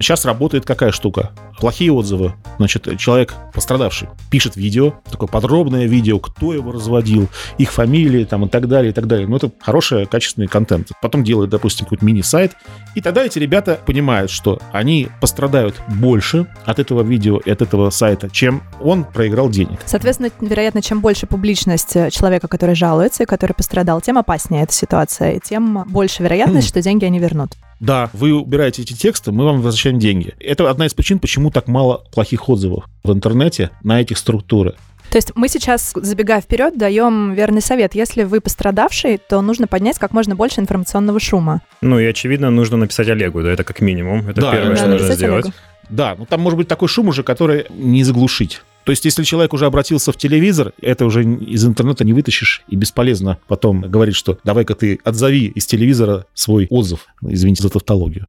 Сейчас 0.00 0.24
работает 0.24 0.64
какая 0.64 0.90
штука? 0.90 1.32
Плохие 1.58 1.92
отзывы. 1.92 2.34
Значит, 2.58 2.98
человек 2.98 3.34
пострадавший 3.52 4.08
пишет 4.30 4.56
видео, 4.56 4.94
такое 5.10 5.28
подробное 5.28 5.86
видео, 5.86 6.18
кто 6.18 6.52
его 6.52 6.72
разводил, 6.72 7.28
их 7.58 7.72
фамилии 7.72 8.24
там 8.24 8.44
и 8.44 8.48
так 8.48 8.68
далее, 8.68 8.90
и 8.90 8.94
так 8.94 9.06
далее. 9.06 9.26
Ну, 9.26 9.36
это 9.36 9.50
хороший, 9.60 10.06
качественный 10.06 10.48
контент. 10.48 10.90
Потом 11.00 11.24
делает, 11.24 11.50
допустим, 11.50 11.86
какой-то 11.86 12.04
мини-сайт. 12.04 12.52
И 12.94 13.00
тогда 13.00 13.24
эти 13.24 13.38
ребята 13.38 13.78
понимают, 13.86 14.30
что 14.30 14.60
они 14.72 15.08
пострадают 15.20 15.76
больше 15.88 16.46
от 16.64 16.78
этого 16.78 17.02
видео 17.02 17.38
и 17.38 17.50
от 17.50 17.62
этого 17.62 17.90
сайта, 17.90 18.28
чем 18.30 18.62
он 18.80 19.04
проиграл 19.04 19.48
денег. 19.48 19.80
Соответственно, 19.86 20.30
вероятно, 20.40 20.82
чем 20.82 21.00
больше 21.00 21.26
публичность 21.26 21.94
человека, 22.10 22.48
который 22.48 22.74
жалуется 22.74 23.22
и 23.22 23.26
который 23.26 23.52
пострадал, 23.52 24.00
тем 24.00 24.18
опаснее 24.18 24.64
эта 24.64 24.72
ситуация, 24.72 25.32
и 25.32 25.40
тем 25.40 25.84
больше 25.88 26.22
вероятность, 26.22 26.68
что 26.68 26.82
деньги 26.82 27.04
они 27.04 27.18
вернут. 27.18 27.52
Да, 27.80 28.08
вы 28.12 28.32
убираете 28.32 28.82
эти 28.82 28.94
тексты, 28.94 29.32
мы 29.32 29.44
вам 29.44 29.60
возвращаем 29.60 29.98
деньги. 29.98 30.34
Это 30.40 30.70
одна 30.70 30.86
из 30.86 30.94
причин, 30.94 31.18
почему 31.18 31.43
так 31.50 31.68
мало 31.68 32.04
плохих 32.12 32.48
отзывов 32.48 32.84
в 33.02 33.12
интернете 33.12 33.70
на 33.82 34.00
этих 34.00 34.18
структуры. 34.18 34.74
То 35.10 35.18
есть 35.18 35.32
мы 35.36 35.48
сейчас, 35.48 35.92
забегая 35.94 36.40
вперед, 36.40 36.76
даем 36.76 37.34
верный 37.34 37.60
совет. 37.60 37.94
Если 37.94 38.24
вы 38.24 38.40
пострадавший, 38.40 39.18
то 39.18 39.40
нужно 39.42 39.66
поднять 39.68 39.98
как 39.98 40.12
можно 40.12 40.34
больше 40.34 40.60
информационного 40.60 41.20
шума. 41.20 41.62
Ну 41.82 42.00
и, 42.00 42.04
очевидно, 42.04 42.50
нужно 42.50 42.76
написать 42.78 43.08
Олегу, 43.08 43.42
да, 43.42 43.52
это 43.52 43.62
как 43.62 43.80
минимум. 43.80 44.28
Это 44.28 44.40
да, 44.40 44.52
первое, 44.52 44.70
да, 44.70 44.76
что 44.76 44.88
нужно 44.88 45.14
сделать. 45.14 45.44
Олегу. 45.44 45.56
Да, 45.88 46.16
ну 46.18 46.26
там 46.26 46.40
может 46.40 46.56
быть 46.56 46.66
такой 46.66 46.88
шум 46.88 47.08
уже, 47.08 47.22
который 47.22 47.66
не 47.70 48.02
заглушить. 48.02 48.62
То 48.84 48.90
есть, 48.90 49.04
если 49.04 49.22
человек 49.24 49.52
уже 49.52 49.66
обратился 49.66 50.12
в 50.12 50.16
телевизор, 50.16 50.72
это 50.80 51.06
уже 51.06 51.22
из 51.22 51.64
интернета 51.64 52.04
не 52.04 52.12
вытащишь, 52.12 52.62
и 52.68 52.76
бесполезно 52.76 53.38
потом 53.46 53.80
говорить, 53.82 54.14
что 54.14 54.38
давай-ка 54.44 54.74
ты 54.74 55.00
отзови 55.04 55.46
из 55.46 55.66
телевизора 55.66 56.26
свой 56.34 56.66
отзыв. 56.68 57.06
Извините 57.22 57.62
за 57.62 57.70
тавтологию. 57.70 58.26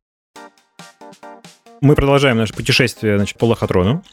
Мы 1.85 1.93
продолжаем 1.93 2.37
наше 2.37 2.51
путешествие 2.51 3.15
значит, 3.17 3.37
по 3.37 3.45
лохотрону. 3.45 4.03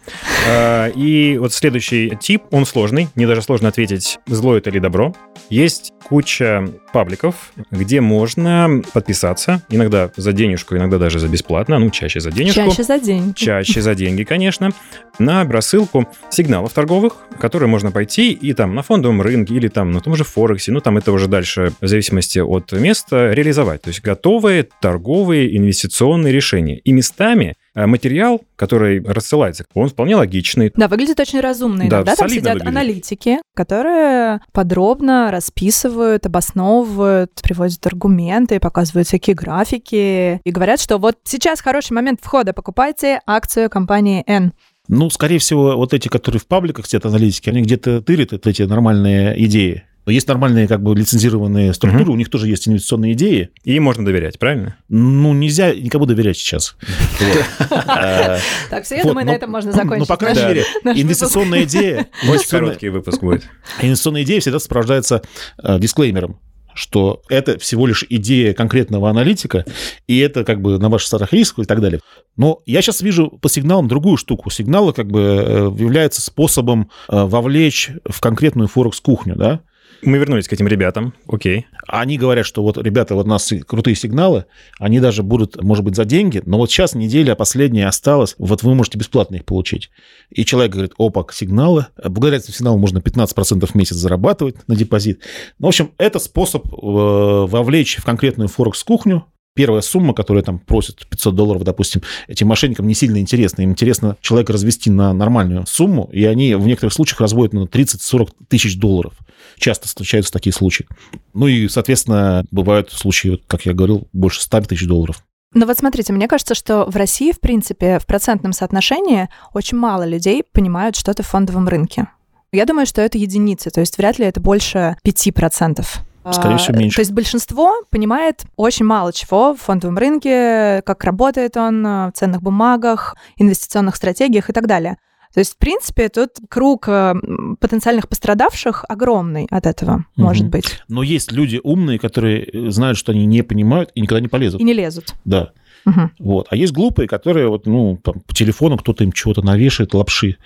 А, 0.47 0.89
и 0.89 1.39
вот 1.39 1.55
следующий 1.55 2.15
тип, 2.21 2.43
он 2.51 2.67
сложный, 2.67 3.09
мне 3.15 3.27
даже 3.27 3.41
сложно 3.41 3.69
ответить, 3.69 4.19
зло 4.27 4.59
это 4.59 4.69
или 4.69 4.79
добро. 4.79 5.15
Есть 5.49 5.95
куча 6.05 6.69
пабликов, 6.93 7.51
где 7.71 8.03
можно 8.03 8.83
подписаться, 8.93 9.63
иногда 9.71 10.11
за 10.17 10.35
денежку, 10.35 10.77
иногда 10.77 10.99
даже 10.99 11.19
за 11.19 11.29
бесплатно, 11.29 11.79
ну, 11.79 11.89
чаще 11.89 12.21
за 12.21 12.31
денежку. 12.31 12.61
Чаще 12.61 12.83
за 12.83 12.99
деньги. 12.99 13.33
Чаще 13.33 13.81
за 13.81 13.95
деньги, 13.95 14.25
конечно, 14.25 14.73
на 15.19 15.45
рассылку 15.45 16.07
сигналов 16.29 16.75
торговых, 16.75 17.15
которые 17.41 17.71
можно 17.71 17.91
пойти 17.91 18.33
и 18.33 18.53
там 18.53 18.75
на 18.75 18.83
фондовом 18.83 19.23
рынке 19.23 19.55
или 19.55 19.69
там 19.69 19.93
на 19.93 20.03
том 20.03 20.15
же 20.15 20.25
Форексе, 20.25 20.73
ну, 20.73 20.81
там 20.81 20.99
это 20.99 21.11
уже 21.11 21.27
дальше 21.27 21.73
в 21.81 21.87
зависимости 21.87 22.39
от 22.39 22.71
места, 22.73 23.33
реализовать. 23.33 23.81
То 23.81 23.89
есть 23.89 24.03
готовые 24.03 24.69
торговые 24.83 25.57
инвестиционные 25.57 26.35
решения. 26.35 26.77
И 26.77 26.93
местами 26.93 27.57
Э, 27.62 27.62
материал, 27.75 28.43
который 28.57 29.03
рассылается, 29.03 29.65
он 29.75 29.89
вполне 29.89 30.17
логичный. 30.17 30.73
Да, 30.75 30.89
выглядит 30.89 31.21
очень 31.21 31.41
разумный. 31.41 31.89
Да, 31.89 32.03
да 32.03 32.17
там 32.17 32.29
сидят 32.29 32.55
выглядит. 32.55 32.69
аналитики, 32.69 33.39
которые 33.55 34.41
подробно 34.53 35.31
расписывают, 35.31 36.27
обосновывают, 36.27 37.33
приводят 37.43 37.85
аргументы, 37.87 38.61
показывают 38.61 39.09
всякие 39.09 39.35
графики 39.35 40.41
и 40.45 40.51
говорят, 40.51 40.81
что 40.81 40.99
вот 40.99 41.19
сейчас 41.25 41.61
хороший 41.61 41.93
момент 41.93 42.21
входа, 42.23 42.53
покупайте 42.53 43.21
акцию 43.27 43.71
компании 43.71 44.23
N. 44.27 44.53
Ну, 44.89 45.09
скорее 45.11 45.39
всего, 45.39 45.77
вот 45.77 45.95
эти, 45.95 46.09
которые 46.09 46.41
в 46.41 46.47
пабликах 46.47 46.87
сидят 46.87 47.07
аналитики, 47.07 47.49
они 47.49 47.63
где-то 47.63 48.03
тырят 48.03 48.47
эти 48.47 48.63
нормальные 48.63 49.43
идеи 49.47 49.85
Есть 50.07 50.27
нормальные 50.27 50.67
как 50.67 50.83
бы 50.83 50.97
лицензированные 50.97 51.73
структуры, 51.75 52.05
Мгм. 52.05 52.13
у 52.15 52.17
них 52.17 52.29
тоже 52.29 52.49
есть 52.49 52.67
инвестиционные 52.67 53.13
идеи. 53.13 53.51
И 53.63 53.75
им 53.75 53.85
можно 53.85 54.05
доверять, 54.05 54.39
правильно? 54.39 54.77
Ну, 54.89 55.33
нельзя 55.33 55.73
никому 55.75 56.07
доверять 56.07 56.37
сейчас. 56.37 56.77
Э, 57.21 58.39
Так, 58.71 58.85
все, 58.85 58.97
я 58.97 59.05
думаю, 59.05 59.27
ну, 59.27 59.33
на 59.33 59.37
этом 59.37 59.51
можно 59.51 59.71
закончить. 59.73 60.01
Ну, 60.01 60.07
по 60.07 60.17
крайней 60.17 60.43
мере, 60.43 60.65
инвестиционная 60.85 61.63
идея, 61.65 62.09
Очень 62.29 62.49
короткий 62.49 62.89
выпуск 62.89 63.21
будет. 63.21 63.45
инвестиционная 63.81 64.25
идея 64.25 64.41
всегда 64.41 64.59
сопровождается 64.59 65.23
э, 65.63 65.79
дисклеймером 65.79 66.39
что 66.75 67.21
это 67.29 67.59
всего 67.59 67.87
лишь 67.87 68.03
идея 68.09 68.55
конкретного 68.55 69.11
аналитика, 69.11 69.67
и 70.07 70.19
это 70.21 70.43
как 70.43 70.63
бы 70.63 70.79
на 70.79 70.89
ваших 70.89 71.09
старых 71.09 71.35
рисках 71.35 71.67
и 71.67 71.69
так 71.69 71.83
далее. 71.83 72.01
Но 72.39 72.61
я 72.65 72.81
сейчас 72.81 73.03
вижу 73.03 73.29
по 73.43 73.51
сигналам 73.51 73.89
другую 73.89 74.17
штуку. 74.17 74.49
Сигналы 74.49 74.95
как 74.95 75.09
бы 75.09 75.21
э, 75.21 75.65
являются 75.79 76.23
способом 76.23 76.91
э, 77.11 77.25
вовлечь 77.25 77.91
в 78.09 78.21
конкретную 78.21 78.69
Форекс-кухню, 78.69 79.37
да, 79.37 79.61
Мы 80.03 80.19
вернулись 80.19 80.49
к 80.49 80.53
этим 80.53 80.67
ребятам. 80.67 81.15
Окей. 81.29 81.67
они 81.87 82.19
говорят, 82.19 82.45
что 82.45 82.63
вот, 82.63 82.77
ребята, 82.77 83.15
вот 83.15 83.27
у 83.27 83.29
нас 83.29 83.53
крутые 83.67 83.95
сигналы, 83.95 84.47
они 84.81 84.99
даже 84.99 85.23
будут, 85.23 85.63
может 85.63 85.85
быть, 85.85 85.95
за 85.95 86.05
деньги, 86.05 86.43
но 86.45 86.59
вот 86.59 86.71
сейчас 86.71 86.95
неделя 86.95 87.37
последняя 87.37 87.87
осталась, 87.87 88.35
вот 88.39 88.65
вы 88.65 88.75
можете 88.75 88.99
бесплатно 88.99 89.37
их 89.37 89.45
получить. 89.45 89.91
И 90.31 90.45
человек 90.45 90.73
говорит, 90.73 90.93
опа, 90.99 91.25
сигналы. 91.33 91.87
Благодаря 92.03 92.39
этим 92.39 92.53
сигналам 92.53 92.81
можно 92.81 92.99
15% 92.99 93.67
в 93.67 93.75
месяц 93.77 93.97
зарабатывать 93.97 94.57
на 94.67 94.75
депозит. 94.75 95.21
Ну, 95.61 95.67
в 95.67 95.69
общем, 95.69 95.93
это 95.99 96.19
способ 96.19 96.67
э, 96.67 96.77
вовлечь 96.77 97.97
в 97.97 98.05
конкретную 98.05 98.49
Форекс-кухню, 98.49 99.25
Первая 99.55 99.83
сумма, 99.83 100.15
которая 100.15 100.43
там 100.43 100.59
просит 100.59 101.07
500 101.09 101.35
долларов, 101.35 101.63
допустим, 101.63 102.03
этим 102.27 102.47
мошенникам 102.47 102.87
не 102.87 102.95
сильно 102.95 103.19
интересна. 103.19 103.63
Им 103.63 103.73
интересно 103.73 104.17
человека 104.23 104.55
развести 104.55 104.91
на 104.91 105.13
нормальную 105.13 105.67
сумму, 105.67 106.09
и 106.13 106.25
они 106.25 106.55
в 106.55 106.67
некоторых 106.67 106.95
случаях 106.95 107.21
разводят 107.21 107.53
на 107.53 107.65
30-40 107.65 108.31
тысяч 108.49 108.79
долларов. 108.79 109.13
Часто 109.59 109.89
встречаются 109.89 110.33
такие 110.33 110.55
случаи. 110.55 110.87
Ну 111.35 111.49
и, 111.49 111.69
соответственно, 111.69 112.45
бывают 112.51 112.93
случаи, 112.93 113.43
как 113.47 113.67
я 113.67 113.75
говорил, 113.75 114.09
больше 114.15 114.41
100 114.41 114.63
тысяч 114.63 114.87
долларов. 114.87 115.23
Ну 115.55 115.67
вот 115.67 115.77
смотрите, 115.77 116.15
мне 116.15 116.29
кажется, 116.29 116.55
что 116.55 116.87
в 116.89 116.97
России, 116.97 117.31
в 117.33 117.41
принципе, 117.41 117.99
в 117.99 118.07
процентном 118.07 118.55
соотношении 118.55 119.29
очень 119.53 119.77
мало 119.77 120.07
людей 120.07 120.45
понимают 120.51 120.97
что-то 120.97 121.23
в 121.23 121.27
фондовом 121.27 121.69
рынке. 121.69 122.07
Я 122.53 122.65
думаю, 122.65 122.87
что 122.87 123.03
это 123.03 123.19
единицы, 123.19 123.71
то 123.71 123.81
есть 123.81 123.99
вряд 123.99 124.19
ли 124.19 124.25
это 124.25 124.41
больше 124.41 124.97
5%. 125.07 125.85
Скорее 126.31 126.55
А, 126.55 126.59
всего, 126.59 126.79
меньше. 126.79 126.97
То 126.97 127.01
есть 127.01 127.13
большинство 127.13 127.75
понимает 127.91 128.45
очень 128.57 128.85
мало 128.87 129.13
чего 129.13 129.55
в 129.55 129.61
фондовом 129.61 129.99
рынке, 129.99 130.83
как 130.87 131.03
работает 131.05 131.57
он 131.57 131.85
э, 131.87 132.09
в 132.09 132.13
ценных 132.15 132.43
бумагах, 132.43 133.17
инвестиционных 133.39 133.97
стратегиях 133.97 134.49
и 134.49 134.53
так 134.53 134.67
далее. 134.67 134.99
То 135.35 135.41
есть, 135.41 135.55
в 135.55 135.57
принципе, 135.57 136.11
тут 136.11 136.33
круг 136.51 136.87
м, 136.89 137.57
потенциальных 137.59 138.07
пострадавших 138.09 138.85
огромный 138.89 139.47
от 139.51 139.65
этого, 139.67 140.05
может 140.17 140.43
Мгм. 140.43 140.51
быть, 140.51 140.83
Но 140.89 141.03
есть 141.03 141.33
люди 141.33 141.59
умные, 141.65 141.99
которые 141.99 142.45
э, 142.45 142.71
знают, 142.71 142.99
что 142.99 143.13
они 143.13 143.25
не 143.25 143.43
понимают 143.43 143.91
и 143.95 144.03
никогда 144.03 144.21
не 144.21 144.29
полезут. 144.29 144.61
и 144.61 144.65
не 144.65 144.75
лезут. 144.75 145.15
Да. 145.25 145.53
Мгм. 145.85 146.13
Вот. 146.19 146.47
А 146.51 146.57
есть 146.57 146.73
глупые, 146.73 147.09
которые 147.09 147.49
вот, 147.49 147.67
ну, 147.67 147.99
там, 148.03 148.21
по 148.21 148.35
телефону 148.35 148.79
кто-то 148.79 149.05
им 149.05 149.13
чего-то 149.13 149.43
навешает, 149.43 149.95
лапши, 149.95 150.37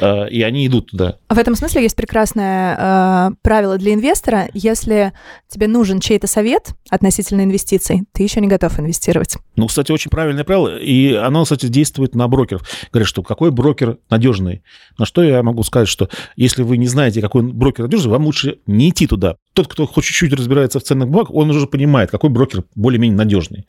э, 0.00 0.28
и 0.30 0.42
они 0.42 0.66
идут 0.66 0.90
туда. 0.90 1.16
В 1.28 1.38
этом 1.38 1.54
смысле 1.54 1.82
есть 1.82 1.96
прекрасное 1.96 2.76
э, 2.78 3.30
правило 3.42 3.78
для 3.78 3.94
инвестора. 3.94 4.48
Если 4.54 5.12
тебе 5.48 5.68
нужен 5.68 6.00
чей-то 6.00 6.26
совет 6.26 6.74
относительно 6.90 7.42
инвестиций, 7.42 8.04
ты 8.12 8.22
еще 8.22 8.40
не 8.40 8.48
готов 8.48 8.78
инвестировать. 8.80 9.36
Ну, 9.56 9.66
кстати, 9.66 9.92
очень 9.92 10.10
правильное 10.10 10.44
правило, 10.44 10.76
и 10.78 11.14
оно, 11.14 11.44
кстати, 11.44 11.66
действует 11.66 12.14
на 12.14 12.28
брокеров. 12.28 12.62
Говорят, 12.92 13.08
что 13.08 13.22
какой 13.22 13.50
брокер 13.50 13.98
надежный. 14.10 14.62
На 14.98 15.06
что 15.06 15.22
я 15.22 15.42
могу 15.42 15.62
сказать, 15.62 15.88
что 15.88 16.08
если 16.36 16.62
вы 16.62 16.76
не 16.76 16.86
знаете, 16.86 17.20
какой 17.20 17.42
брокер 17.42 17.84
надежный, 17.84 18.10
вам 18.10 18.24
лучше 18.24 18.58
не 18.66 18.90
идти 18.90 19.06
туда. 19.06 19.36
Тот, 19.52 19.68
кто 19.68 19.86
хоть 19.86 20.04
чуть-чуть 20.04 20.32
разбирается 20.32 20.80
в 20.80 20.82
ценных 20.82 21.08
бумагах, 21.08 21.34
он 21.34 21.50
уже 21.50 21.66
понимает, 21.66 22.10
какой 22.10 22.30
брокер 22.30 22.64
более-менее 22.74 23.16
надежный. 23.16 23.66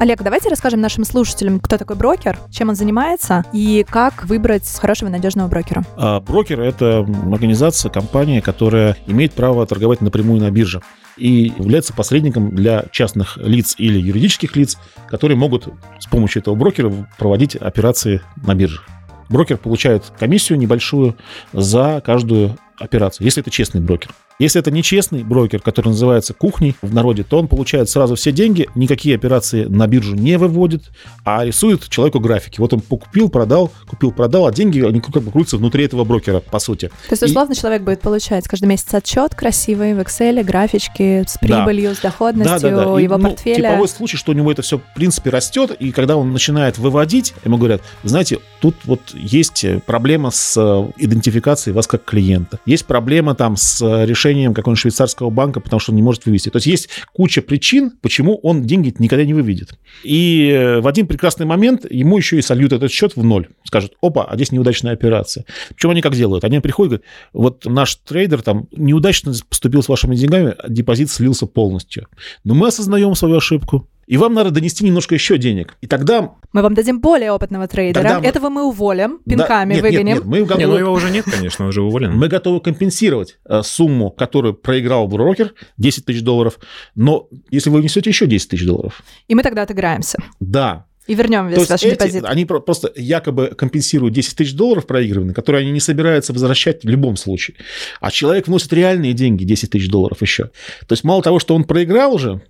Олег, 0.00 0.22
давайте 0.22 0.48
расскажем 0.48 0.80
нашим 0.80 1.02
слушателям, 1.02 1.58
кто 1.58 1.76
такой 1.76 1.96
брокер, 1.96 2.38
чем 2.52 2.68
он 2.68 2.76
занимается 2.76 3.44
и 3.52 3.84
как 3.88 4.26
выбрать 4.26 4.68
хорошего 4.78 5.08
и 5.08 5.12
надежного 5.12 5.48
брокера. 5.48 5.84
А 5.96 6.20
брокер– 6.20 6.60
это 6.62 7.00
организация, 7.00 7.90
компания, 7.90 8.40
которая 8.40 8.96
имеет 9.08 9.32
право 9.32 9.66
торговать 9.66 10.00
напрямую 10.00 10.40
на 10.40 10.52
бирже 10.52 10.82
и 11.16 11.52
является 11.58 11.92
посредником 11.92 12.54
для 12.54 12.84
частных 12.92 13.38
лиц 13.38 13.74
или 13.76 13.98
юридических 13.98 14.54
лиц, 14.54 14.78
которые 15.08 15.36
могут 15.36 15.68
с 15.98 16.06
помощью 16.06 16.42
этого 16.42 16.54
брокера 16.54 16.92
проводить 17.18 17.56
операции 17.56 18.20
на 18.36 18.54
бирже. 18.54 18.82
Брокер 19.28 19.56
получает 19.56 20.04
комиссию 20.16 20.60
небольшую 20.60 21.16
за 21.52 22.00
каждую 22.06 22.56
операцию, 22.78 23.24
если 23.24 23.40
это 23.42 23.50
честный 23.50 23.80
брокер. 23.80 24.10
Если 24.38 24.60
это 24.60 24.70
нечестный 24.70 25.24
брокер, 25.24 25.60
который 25.60 25.88
называется 25.88 26.32
кухней 26.32 26.76
в 26.80 26.94
народе, 26.94 27.24
то 27.24 27.38
он 27.38 27.48
получает 27.48 27.90
сразу 27.90 28.14
все 28.14 28.30
деньги, 28.30 28.68
никакие 28.76 29.16
операции 29.16 29.64
на 29.64 29.86
биржу 29.88 30.14
не 30.14 30.38
выводит, 30.38 30.84
а 31.24 31.44
рисует 31.44 31.88
человеку 31.88 32.20
графики. 32.20 32.60
Вот 32.60 32.72
он 32.72 32.80
купил, 32.80 33.28
продал, 33.30 33.72
купил, 33.88 34.12
продал, 34.12 34.46
а 34.46 34.52
деньги, 34.52 34.80
они 34.80 35.00
как 35.00 35.22
бы 35.22 35.30
крутятся 35.32 35.56
внутри 35.56 35.84
этого 35.84 36.04
брокера, 36.04 36.38
по 36.40 36.60
сути. 36.60 36.86
То 37.08 37.12
есть, 37.12 37.22
И- 37.22 37.26
условно, 37.26 37.56
человек 37.56 37.82
будет 37.82 38.00
получать 38.00 38.46
каждый 38.46 38.66
месяц 38.66 38.94
отчет 38.94 39.34
красивый 39.34 39.94
в 39.94 39.98
Excel, 39.98 40.42
графички 40.44 41.24
с 41.26 41.36
Да. 41.40 41.64
прибылью, 41.64 41.94
с 41.96 41.98
доходностью 41.98 42.98
И, 42.98 43.02
его 43.02 43.18
ну, 43.18 43.28
портфеля. 43.30 43.70
Типовой 43.70 43.88
случай, 43.88 44.16
что 44.16 44.32
у 44.32 44.34
него 44.34 44.52
это 44.52 44.62
все, 44.62 44.78
в 44.78 44.94
принципе, 44.94 45.30
растет, 45.30 45.72
и 45.78 45.90
когда 45.90 46.16
он 46.16 46.32
начинает 46.32 46.78
выводить, 46.78 47.34
ему 47.44 47.56
говорят, 47.58 47.82
знаете, 48.04 48.38
тут 48.60 48.76
вот 48.84 49.00
есть 49.14 49.64
проблема 49.86 50.30
с 50.30 50.56
э, 50.56 50.90
идентификацией 51.02 51.74
вас 51.74 51.86
как 51.86 52.04
клиента. 52.04 52.60
Есть 52.68 52.84
проблема 52.84 53.34
там 53.34 53.56
с 53.56 53.80
э, 53.80 54.04
решением 54.04 54.52
какого-нибудь 54.52 54.80
швейцарского 54.82 55.30
банка, 55.30 55.58
потому 55.58 55.80
что 55.80 55.90
он 55.90 55.96
не 55.96 56.02
может 56.02 56.26
вывести. 56.26 56.50
То 56.50 56.58
есть 56.58 56.66
есть 56.66 56.88
куча 57.14 57.40
причин, 57.40 57.92
почему 58.02 58.36
он 58.42 58.64
деньги 58.64 58.94
никогда 58.98 59.24
не 59.24 59.32
выведет. 59.32 59.78
И 60.04 60.50
э, 60.50 60.80
в 60.80 60.86
один 60.86 61.06
прекрасный 61.06 61.46
момент 61.46 61.90
ему 61.90 62.18
еще 62.18 62.38
и 62.38 62.42
сольют 62.42 62.74
этот 62.74 62.92
счет 62.92 63.16
в 63.16 63.24
ноль. 63.24 63.48
Скажут, 63.64 63.94
опа, 64.02 64.24
а 64.24 64.36
здесь 64.36 64.52
неудачная 64.52 64.92
операция. 64.92 65.46
Причем 65.70 65.88
они 65.90 66.02
как 66.02 66.14
делают? 66.14 66.44
Они 66.44 66.60
приходят 66.60 66.92
и 66.92 66.96
говорят, 66.96 67.06
вот 67.32 67.64
наш 67.64 67.94
трейдер 67.94 68.42
там 68.42 68.68
неудачно 68.76 69.32
поступил 69.48 69.82
с 69.82 69.88
вашими 69.88 70.14
деньгами, 70.14 70.54
депозит 70.68 71.10
слился 71.10 71.46
полностью. 71.46 72.06
Но 72.44 72.54
мы 72.54 72.68
осознаем 72.68 73.14
свою 73.14 73.38
ошибку. 73.38 73.88
И 74.08 74.16
вам 74.16 74.32
надо 74.32 74.50
донести 74.50 74.84
немножко 74.84 75.14
еще 75.14 75.36
денег. 75.38 75.76
И 75.82 75.86
тогда... 75.86 76.32
Мы 76.52 76.62
вам 76.62 76.74
дадим 76.74 76.98
более 77.00 77.30
опытного 77.30 77.68
трейдера. 77.68 78.02
Тогда 78.02 78.20
мы- 78.20 78.26
Этого 78.26 78.48
мы 78.48 78.64
уволим, 78.64 79.20
Да, 79.26 79.36
пинками 79.36 79.74
нет, 79.74 79.82
нет, 79.84 79.92
выгоним. 79.92 80.14
нет, 80.16 80.24
мы 80.24 80.38
Не, 80.38 80.44
готовы, 80.46 80.66
ну 80.66 80.78
его 80.78 80.92
уже 80.92 81.10
нет, 81.10 81.26
конечно, 81.30 81.66
уже 81.68 81.82
уволен. 81.82 82.12
мы 82.16 82.28
готовы 82.28 82.60
компенсировать 82.60 83.38
э, 83.46 83.60
сумму, 83.62 84.10
которую 84.10 84.54
проиграл 84.54 85.06
брокер, 85.08 85.52
10 85.76 86.06
тысяч 86.06 86.22
долларов. 86.22 86.58
Но 86.94 87.28
если 87.50 87.68
вы 87.68 87.80
внесете 87.80 88.08
еще 88.08 88.26
10 88.26 88.48
тысяч 88.48 88.64
долларов, 88.66 89.02
И 89.28 89.34
мы 89.34 89.42
тогда 89.42 89.62
отыграемся. 89.62 90.18
да, 90.40 90.86
И 91.06 91.14
вернем 91.14 91.48
весь 91.48 91.68
ваш 91.68 91.82
эти- 91.82 91.90
депозит. 91.90 92.24
они 92.24 92.46
про- 92.46 92.60
просто 92.60 92.90
якобы 92.96 93.48
компенсируют 93.48 94.14
10 94.14 94.36
тысяч 94.36 94.54
долларов 94.54 94.86
проигрыванные, 94.86 95.34
которые 95.34 95.60
они 95.62 95.70
не 95.70 95.80
собираются 95.80 96.32
возвращать 96.32 96.82
в 96.82 96.88
любом 96.88 97.16
случае. 97.18 97.56
А 98.00 98.10
человек 98.10 98.46
вносит 98.46 98.72
реальные 98.72 99.12
деньги, 99.12 99.44
10 99.44 99.68
тысяч 99.70 99.90
долларов 99.90 100.22
еще. 100.22 100.44
То 100.86 100.92
есть 100.92 101.04
мало 101.04 101.22
того, 101.22 101.38
что 101.38 101.54
он 101.54 101.64
проиграл 101.64 102.14
уже, 102.14 102.40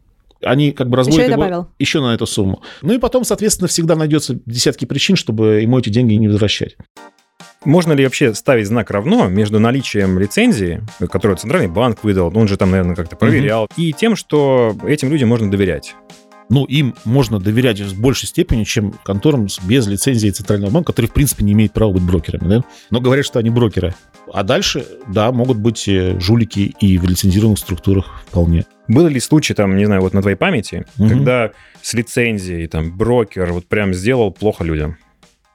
они 0.42 0.72
как 0.72 0.88
бы 0.88 0.96
разводят 0.96 1.20
и 1.28 1.30
его 1.30 1.42
добавил. 1.42 1.68
еще 1.78 2.00
на 2.00 2.14
эту 2.14 2.26
сумму. 2.26 2.62
Ну 2.82 2.92
и 2.92 2.98
потом, 2.98 3.24
соответственно, 3.24 3.68
всегда 3.68 3.96
найдется 3.96 4.38
десятки 4.46 4.84
причин, 4.84 5.16
чтобы 5.16 5.60
ему 5.60 5.78
эти 5.78 5.88
деньги 5.88 6.14
не 6.14 6.28
возвращать. 6.28 6.76
Можно 7.64 7.92
ли 7.92 8.04
вообще 8.04 8.34
ставить 8.34 8.68
знак 8.68 8.90
равно 8.90 9.26
между 9.28 9.58
наличием 9.58 10.18
лицензии, 10.18 10.80
которую 11.10 11.36
Центральный 11.36 11.68
банк 11.68 12.04
выдал, 12.04 12.32
он 12.36 12.46
же 12.46 12.56
там, 12.56 12.70
наверное, 12.70 12.94
как-то 12.94 13.16
проверял, 13.16 13.68
и 13.76 13.92
тем, 13.92 14.14
что 14.14 14.76
этим 14.86 15.10
людям 15.10 15.28
можно 15.28 15.50
доверять? 15.50 15.94
Ну, 16.50 16.64
им 16.64 16.94
можно 17.04 17.38
доверять 17.38 17.80
в 17.80 18.00
большей 18.00 18.26
степени, 18.26 18.64
чем 18.64 18.92
конторам 19.04 19.48
без 19.64 19.86
лицензии 19.86 20.30
Центрального 20.30 20.70
банка, 20.70 20.92
которые, 20.92 21.10
в 21.10 21.12
принципе, 21.12 21.44
не 21.44 21.52
имеют 21.52 21.72
права 21.72 21.92
быть 21.92 22.02
брокерами, 22.02 22.48
да? 22.48 22.64
Но 22.90 23.00
говорят, 23.00 23.26
что 23.26 23.38
они 23.38 23.50
брокеры. 23.50 23.94
А 24.32 24.42
дальше, 24.42 24.86
да, 25.08 25.30
могут 25.32 25.58
быть 25.58 25.86
э, 25.88 26.18
жулики 26.20 26.74
и 26.80 26.98
в 26.98 27.04
лицензированных 27.04 27.58
структурах 27.58 28.22
вполне. 28.28 28.64
Были 28.86 29.14
ли 29.14 29.20
случаи, 29.20 29.52
там, 29.52 29.76
не 29.76 29.84
знаю, 29.84 30.00
вот 30.00 30.14
на 30.14 30.22
твоей 30.22 30.36
памяти, 30.36 30.86
Мгм. 30.96 31.08
когда 31.10 31.50
с 31.82 31.92
лицензией, 31.94 32.66
там, 32.66 32.96
брокер 32.96 33.52
вот 33.52 33.66
прям 33.66 33.92
сделал 33.92 34.30
плохо 34.30 34.64
людям? 34.64 34.96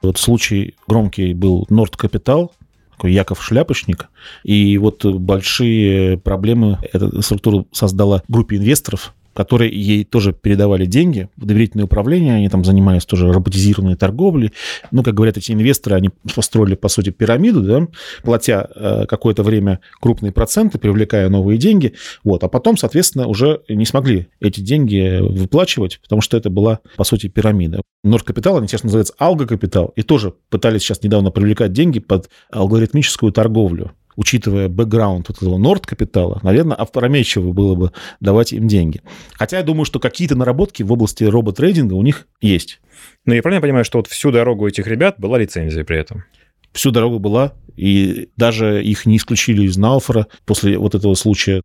Вот 0.02 0.18
случай 0.18 0.74
громкий 0.86 1.34
был 1.34 1.66
Норд 1.70 1.96
Капитал, 1.96 2.52
такой 2.92 3.12
Яков 3.12 3.42
Шляпочник, 3.42 4.08
и 4.44 4.78
вот 4.78 5.04
большие 5.04 6.18
проблемы 6.18 6.78
эта 6.92 7.20
структура 7.22 7.64
создала 7.72 8.22
группе 8.28 8.56
инвесторов, 8.56 9.14
которые 9.34 9.70
ей 9.70 10.04
тоже 10.04 10.32
передавали 10.32 10.86
деньги 10.86 11.28
в 11.36 11.44
доверительное 11.44 11.84
управление, 11.84 12.34
они 12.34 12.48
там 12.48 12.64
занимались 12.64 13.04
тоже 13.04 13.32
роботизированной 13.32 13.96
торговлей. 13.96 14.52
Ну, 14.90 15.02
как 15.02 15.14
говорят 15.14 15.36
эти 15.36 15.52
инвесторы, 15.52 15.96
они 15.96 16.10
построили, 16.34 16.74
по 16.74 16.88
сути, 16.88 17.10
пирамиду, 17.10 17.62
да, 17.62 17.88
платя 18.22 18.70
э, 18.74 19.06
какое-то 19.06 19.42
время 19.42 19.80
крупные 20.00 20.32
проценты, 20.32 20.78
привлекая 20.78 21.28
новые 21.28 21.58
деньги, 21.58 21.94
вот, 22.22 22.44
а 22.44 22.48
потом, 22.48 22.76
соответственно, 22.76 23.26
уже 23.26 23.60
не 23.68 23.86
смогли 23.86 24.28
эти 24.40 24.60
деньги 24.60 25.18
выплачивать, 25.20 26.00
потому 26.02 26.20
что 26.20 26.36
это 26.36 26.50
была, 26.50 26.80
по 26.96 27.04
сути, 27.04 27.28
пирамида. 27.28 27.82
Нордкапитал, 28.04 28.58
они 28.58 28.68
сейчас 28.68 28.84
называются 28.84 29.14
Алгокапитал, 29.18 29.92
и 29.96 30.02
тоже 30.02 30.34
пытались 30.50 30.82
сейчас 30.82 31.02
недавно 31.02 31.30
привлекать 31.30 31.72
деньги 31.72 32.00
под 32.00 32.28
алгоритмическую 32.50 33.32
торговлю 33.32 33.92
учитывая 34.16 34.68
бэкграунд 34.68 35.28
вот 35.28 35.36
этого 35.38 35.58
Норд 35.58 35.86
капитала, 35.86 36.40
наверное, 36.42 36.76
опрометчиво 36.76 37.52
было 37.52 37.74
бы 37.74 37.92
давать 38.20 38.52
им 38.52 38.68
деньги. 38.68 39.02
Хотя 39.32 39.58
я 39.58 39.62
думаю, 39.62 39.84
что 39.84 40.00
какие-то 40.00 40.36
наработки 40.36 40.82
в 40.82 40.92
области 40.92 41.24
робот-трейдинга 41.24 41.94
у 41.94 42.02
них 42.02 42.26
есть. 42.40 42.80
Ну, 43.26 43.34
я 43.34 43.42
правильно 43.42 43.62
понимаю, 43.62 43.84
что 43.84 43.98
вот 43.98 44.06
всю 44.06 44.30
дорогу 44.30 44.66
этих 44.68 44.86
ребят 44.86 45.16
была 45.18 45.38
лицензия 45.38 45.84
при 45.84 45.98
этом? 45.98 46.24
Всю 46.72 46.90
дорогу 46.90 47.18
была, 47.18 47.52
и 47.76 48.28
даже 48.36 48.82
их 48.82 49.06
не 49.06 49.16
исключили 49.16 49.64
из 49.64 49.76
Науфора 49.76 50.26
после 50.44 50.76
вот 50.78 50.94
этого 50.94 51.14
случая. 51.14 51.62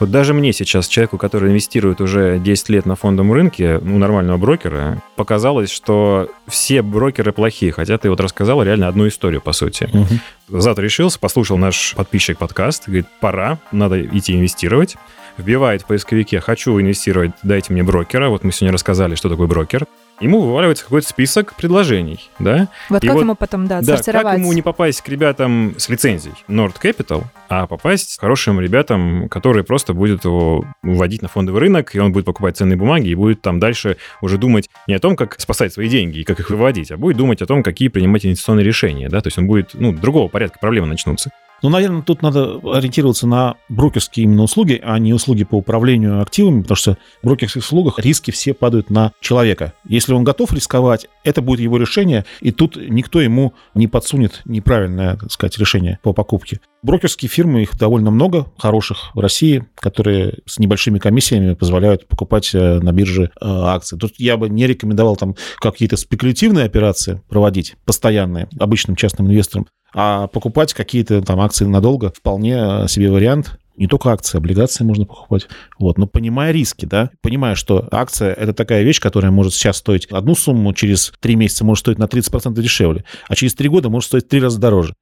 Вот 0.00 0.10
даже 0.10 0.34
мне 0.34 0.52
сейчас, 0.52 0.88
человеку, 0.88 1.18
который 1.18 1.50
инвестирует 1.50 2.00
уже 2.00 2.38
10 2.38 2.68
лет 2.68 2.86
на 2.86 2.96
фондовом 2.96 3.32
рынке, 3.32 3.78
ну, 3.80 3.98
нормального 3.98 4.36
брокера, 4.38 5.02
показалось, 5.16 5.70
что 5.70 6.28
все 6.48 6.82
брокеры 6.82 7.32
плохие, 7.32 7.72
хотя 7.72 7.96
ты 7.98 8.10
вот 8.10 8.20
рассказал 8.20 8.62
реально 8.62 8.88
одну 8.88 9.06
историю, 9.06 9.40
по 9.40 9.52
сути. 9.52 9.88
Угу. 9.92 10.60
Завтра 10.60 10.82
решился, 10.82 11.18
послушал 11.18 11.58
наш 11.58 11.94
подписчик 11.94 12.38
подкаст, 12.38 12.84
говорит, 12.86 13.06
пора, 13.20 13.58
надо 13.72 14.04
идти 14.04 14.34
инвестировать. 14.34 14.96
Вбивает 15.36 15.82
в 15.82 15.86
поисковике 15.86 16.38
«хочу 16.38 16.80
инвестировать, 16.80 17.32
дайте 17.42 17.72
мне 17.72 17.82
брокера». 17.82 18.28
Вот 18.28 18.44
мы 18.44 18.52
сегодня 18.52 18.72
рассказали, 18.72 19.16
что 19.16 19.28
такое 19.28 19.48
брокер 19.48 19.86
ему 20.20 20.40
вываливается 20.40 20.84
какой-то 20.84 21.08
список 21.08 21.54
предложений, 21.54 22.30
да? 22.38 22.68
Вот 22.88 23.02
и 23.02 23.06
как 23.06 23.14
вот, 23.14 23.22
ему 23.22 23.34
потом, 23.34 23.66
да, 23.66 23.80
да, 23.80 23.96
как 23.96 24.38
ему 24.38 24.52
не 24.52 24.62
попасть 24.62 25.00
к 25.00 25.08
ребятам 25.08 25.74
с 25.76 25.88
лицензией 25.88 26.34
Nord 26.48 26.74
Capital, 26.82 27.24
а 27.56 27.66
попасть 27.68 28.18
хорошим 28.18 28.58
ребятам, 28.58 29.28
которые 29.28 29.62
просто 29.62 29.94
будут 29.94 30.24
его 30.24 30.64
вводить 30.82 31.22
на 31.22 31.28
фондовый 31.28 31.60
рынок, 31.60 31.94
и 31.94 32.00
он 32.00 32.12
будет 32.12 32.24
покупать 32.24 32.56
ценные 32.56 32.76
бумаги, 32.76 33.08
и 33.08 33.14
будет 33.14 33.42
там 33.42 33.60
дальше 33.60 33.96
уже 34.20 34.38
думать 34.38 34.68
не 34.88 34.94
о 34.94 34.98
том, 34.98 35.14
как 35.14 35.40
спасать 35.40 35.72
свои 35.72 35.88
деньги 35.88 36.18
и 36.18 36.24
как 36.24 36.40
их 36.40 36.50
выводить, 36.50 36.90
а 36.90 36.96
будет 36.96 37.16
думать 37.16 37.42
о 37.42 37.46
том, 37.46 37.62
какие 37.62 37.88
принимать 37.88 38.26
инвестиционные 38.26 38.64
решения, 38.64 39.08
да? 39.08 39.20
То 39.20 39.28
есть 39.28 39.38
он 39.38 39.46
будет, 39.46 39.70
ну, 39.74 39.92
другого 39.92 40.26
порядка 40.26 40.58
проблемы 40.58 40.88
начнутся. 40.88 41.30
Ну, 41.64 41.70
наверное, 41.70 42.02
тут 42.02 42.20
надо 42.20 42.60
ориентироваться 42.62 43.26
на 43.26 43.54
брокерские 43.70 44.24
именно 44.24 44.42
услуги, 44.42 44.78
а 44.84 44.98
не 44.98 45.14
услуги 45.14 45.44
по 45.44 45.54
управлению 45.54 46.20
активами, 46.20 46.60
потому 46.60 46.76
что 46.76 46.98
в 47.22 47.26
брокерских 47.26 47.62
услугах 47.62 47.98
риски 47.98 48.30
все 48.32 48.52
падают 48.52 48.90
на 48.90 49.12
человека. 49.22 49.72
Если 49.88 50.12
он 50.12 50.24
готов 50.24 50.52
рисковать, 50.52 51.06
это 51.22 51.40
будет 51.40 51.60
его 51.60 51.78
решение, 51.78 52.26
и 52.42 52.52
тут 52.52 52.76
никто 52.76 53.18
ему 53.18 53.54
не 53.74 53.88
подсунет 53.88 54.42
неправильное, 54.44 55.16
так 55.16 55.32
сказать, 55.32 55.56
решение 55.56 55.98
по 56.02 56.12
покупке. 56.12 56.60
Брокерские 56.82 57.30
фирмы, 57.30 57.62
их 57.62 57.78
довольно 57.78 58.10
много, 58.10 58.44
хороших 58.58 59.12
в 59.14 59.20
России, 59.20 59.64
которые 59.76 60.40
с 60.44 60.58
небольшими 60.58 60.98
комиссиями 60.98 61.54
позволяют 61.54 62.06
покупать 62.08 62.54
э, 62.54 62.80
на 62.80 62.92
бирже 62.92 63.22
э, 63.22 63.28
акции. 63.40 63.96
Тут 63.96 64.16
я 64.18 64.36
бы 64.36 64.50
не 64.50 64.66
рекомендовал 64.66 65.16
там 65.16 65.34
какие-то 65.60 65.96
спекулятивные 65.96 66.66
операции 66.66 67.22
проводить, 67.30 67.76
постоянные, 67.86 68.48
обычным 68.60 68.96
частным 68.96 69.28
инвесторам, 69.28 69.66
а 69.94 70.26
покупать 70.26 70.74
какие-то 70.74 71.22
там 71.22 71.40
акции 71.40 71.64
надолго 71.64 72.12
вполне 72.14 72.56
э, 72.56 72.88
себе 72.88 73.10
вариант. 73.10 73.58
Не 73.76 73.88
только 73.88 74.10
акции, 74.10 74.38
облигации 74.38 74.84
можно 74.84 75.04
покупать. 75.04 75.48
Вот. 75.80 75.98
Но 75.98 76.06
понимая 76.06 76.52
риски, 76.52 76.84
да, 76.84 77.10
понимая, 77.22 77.56
что 77.56 77.88
акция– 77.90 78.32
это 78.34 78.52
такая 78.52 78.84
вещь, 78.84 79.00
которая 79.00 79.32
может 79.32 79.52
сейчас 79.52 79.78
стоить 79.78 80.06
одну 80.06 80.36
сумму, 80.36 80.72
через 80.74 81.12
три 81.18 81.34
месяца 81.34 81.64
может 81.64 81.80
стоить 81.82 81.98
на 81.98 82.04
30% 82.04 82.54
дешевле, 82.54 83.04
а 83.28 83.34
через 83.34 83.54
три 83.54 83.68
года 83.68 83.88
может 83.88 84.08
стоить 84.08 84.28
три 84.28 84.40
раза 84.40 84.60
дороже. 84.60 84.94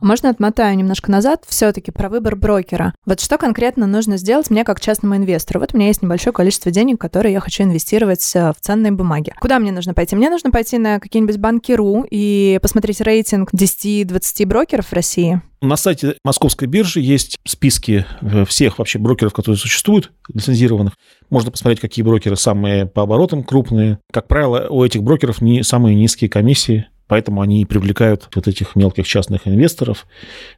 Можно 0.00 0.30
отмотаю 0.30 0.76
немножко 0.76 1.10
назад, 1.10 1.44
все-таки 1.46 1.90
про 1.90 2.08
выбор 2.08 2.36
брокера. 2.36 2.94
Вот 3.04 3.20
что 3.20 3.38
конкретно 3.38 3.86
нужно 3.86 4.16
сделать 4.16 4.50
мне 4.50 4.64
как 4.64 4.80
частному 4.80 5.16
инвестору? 5.16 5.60
Вот 5.60 5.74
у 5.74 5.76
меня 5.76 5.88
есть 5.88 6.02
небольшое 6.02 6.32
количество 6.32 6.70
денег, 6.70 7.00
которые 7.00 7.32
я 7.32 7.40
хочу 7.40 7.62
инвестировать 7.62 8.28
э, 8.34 8.52
в 8.52 8.60
ценные 8.60 8.92
бумаги. 8.92 9.32
Куда 9.40 9.58
мне 9.58 9.72
нужно 9.72 9.94
пойти? 9.94 10.16
Мне 10.16 10.30
нужно 10.30 10.50
пойти 10.50 10.78
на 10.78 11.00
какие-нибудь 11.00 11.38
банки.ру 11.38 12.06
и 12.10 12.58
посмотреть 12.62 13.00
рейтинг 13.00 13.52
10-20 13.52 14.46
брокеров 14.46 14.86
в 14.86 14.92
России. 14.92 15.42
На 15.62 15.76
сайте 15.76 16.16
Московской 16.24 16.66
биржи 16.66 17.00
есть 17.00 17.38
списки 17.46 18.06
э, 18.22 18.44
всех 18.46 18.78
вообще 18.78 18.98
брокеров, 18.98 19.34
которые 19.34 19.58
существуют, 19.58 20.10
лицензированных. 20.32 20.94
Можно 21.28 21.50
посмотреть, 21.50 21.80
какие 21.80 22.02
брокеры 22.02 22.36
самые 22.36 22.86
по 22.86 23.02
оборотам 23.02 23.44
крупные. 23.44 23.98
Как 24.10 24.26
правило, 24.26 24.68
у 24.70 24.82
этих 24.82 25.02
брокеров 25.02 25.42
не 25.42 25.62
самые 25.62 25.94
низкие 25.96 26.30
комиссии. 26.30 26.86
Поэтому 27.10 27.40
они 27.40 27.66
привлекают 27.66 28.28
вот 28.36 28.46
этих 28.46 28.76
мелких 28.76 29.04
частных 29.04 29.48
инвесторов, 29.48 30.06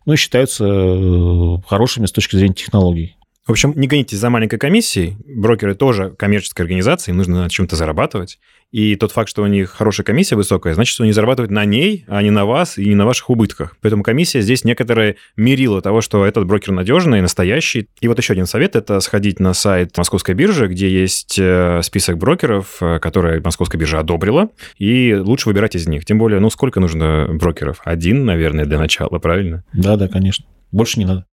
ну 0.05 0.13
и 0.13 0.17
считаются 0.17 0.67
э, 0.67 1.57
хорошими 1.67 2.05
с 2.05 2.13
точки 2.13 2.37
зрения 2.37 2.53
технологий. 2.53 3.17
В 3.47 3.51
общем, 3.51 3.73
не 3.75 3.89
гонитесь 3.89 4.19
за 4.19 4.31
маленькой 4.31 4.59
комиссией. 4.59 5.17
Брокеры 5.27 5.75
тоже 5.75 6.11
коммерческая 6.17 6.65
организация, 6.65 7.13
им 7.13 7.19
нужно 7.19 7.43
на 7.43 7.51
чем-то 7.51 7.75
зарабатывать. 7.75 8.39
И 8.71 8.97
тот 8.97 9.13
факт, 9.13 9.29
что 9.29 9.43
у 9.43 9.47
них 9.47 9.71
хорошая 9.71 10.05
комиссия 10.05 10.37
высокая, 10.37 10.75
значит, 10.75 10.95
что 10.95 11.03
они 11.03 11.13
зарабатывают 11.13 11.51
на 11.51 11.65
ней, 11.65 12.05
а 12.07 12.23
не 12.23 12.31
на 12.31 12.47
вас 12.47 12.79
и 12.79 12.87
не 12.87 12.95
на 12.95 13.05
ваших 13.05 13.29
убытках. 13.31 13.77
Поэтому 13.83 14.03
комиссия 14.03 14.41
здесь 14.41 14.65
некоторое 14.65 15.17
мерило 15.37 15.83
того, 15.83 16.01
что 16.01 16.25
этот 16.25 16.47
брокер 16.47 16.73
надежный, 16.73 17.21
настоящий. 17.21 17.89
И 18.01 18.09
вот 18.09 18.17
еще 18.17 18.33
один 18.33 18.47
совет– 18.47 18.77
это 18.77 19.01
сходить 19.01 19.41
на 19.41 19.55
сайт 19.55 19.97
Московской 19.99 20.35
биржи, 20.35 20.69
где 20.69 20.89
есть 20.89 21.37
э, 21.39 21.81
список 21.83 22.19
брокеров, 22.19 22.77
э, 22.81 23.01
которые 23.01 23.41
Московская 23.41 23.77
биржа 23.77 23.99
одобрила, 23.99 24.51
и 24.79 25.15
лучше 25.15 25.49
выбирать 25.49 25.75
из 25.75 25.87
них. 25.89 26.05
Тем 26.07 26.19
более, 26.19 26.41
ну, 26.41 26.49
сколько 26.49 26.79
нужно 26.79 27.29
брокеров? 27.29 27.81
Один, 27.85 28.25
наверное, 28.25 28.65
для 28.65 28.79
начала, 28.79 29.19
правильно? 29.19 29.65
Да, 29.75 29.97
да, 29.97 30.09
конечно. 30.09 30.47
Больше 30.71 30.99
не 30.99 31.05
надо. 31.05 31.27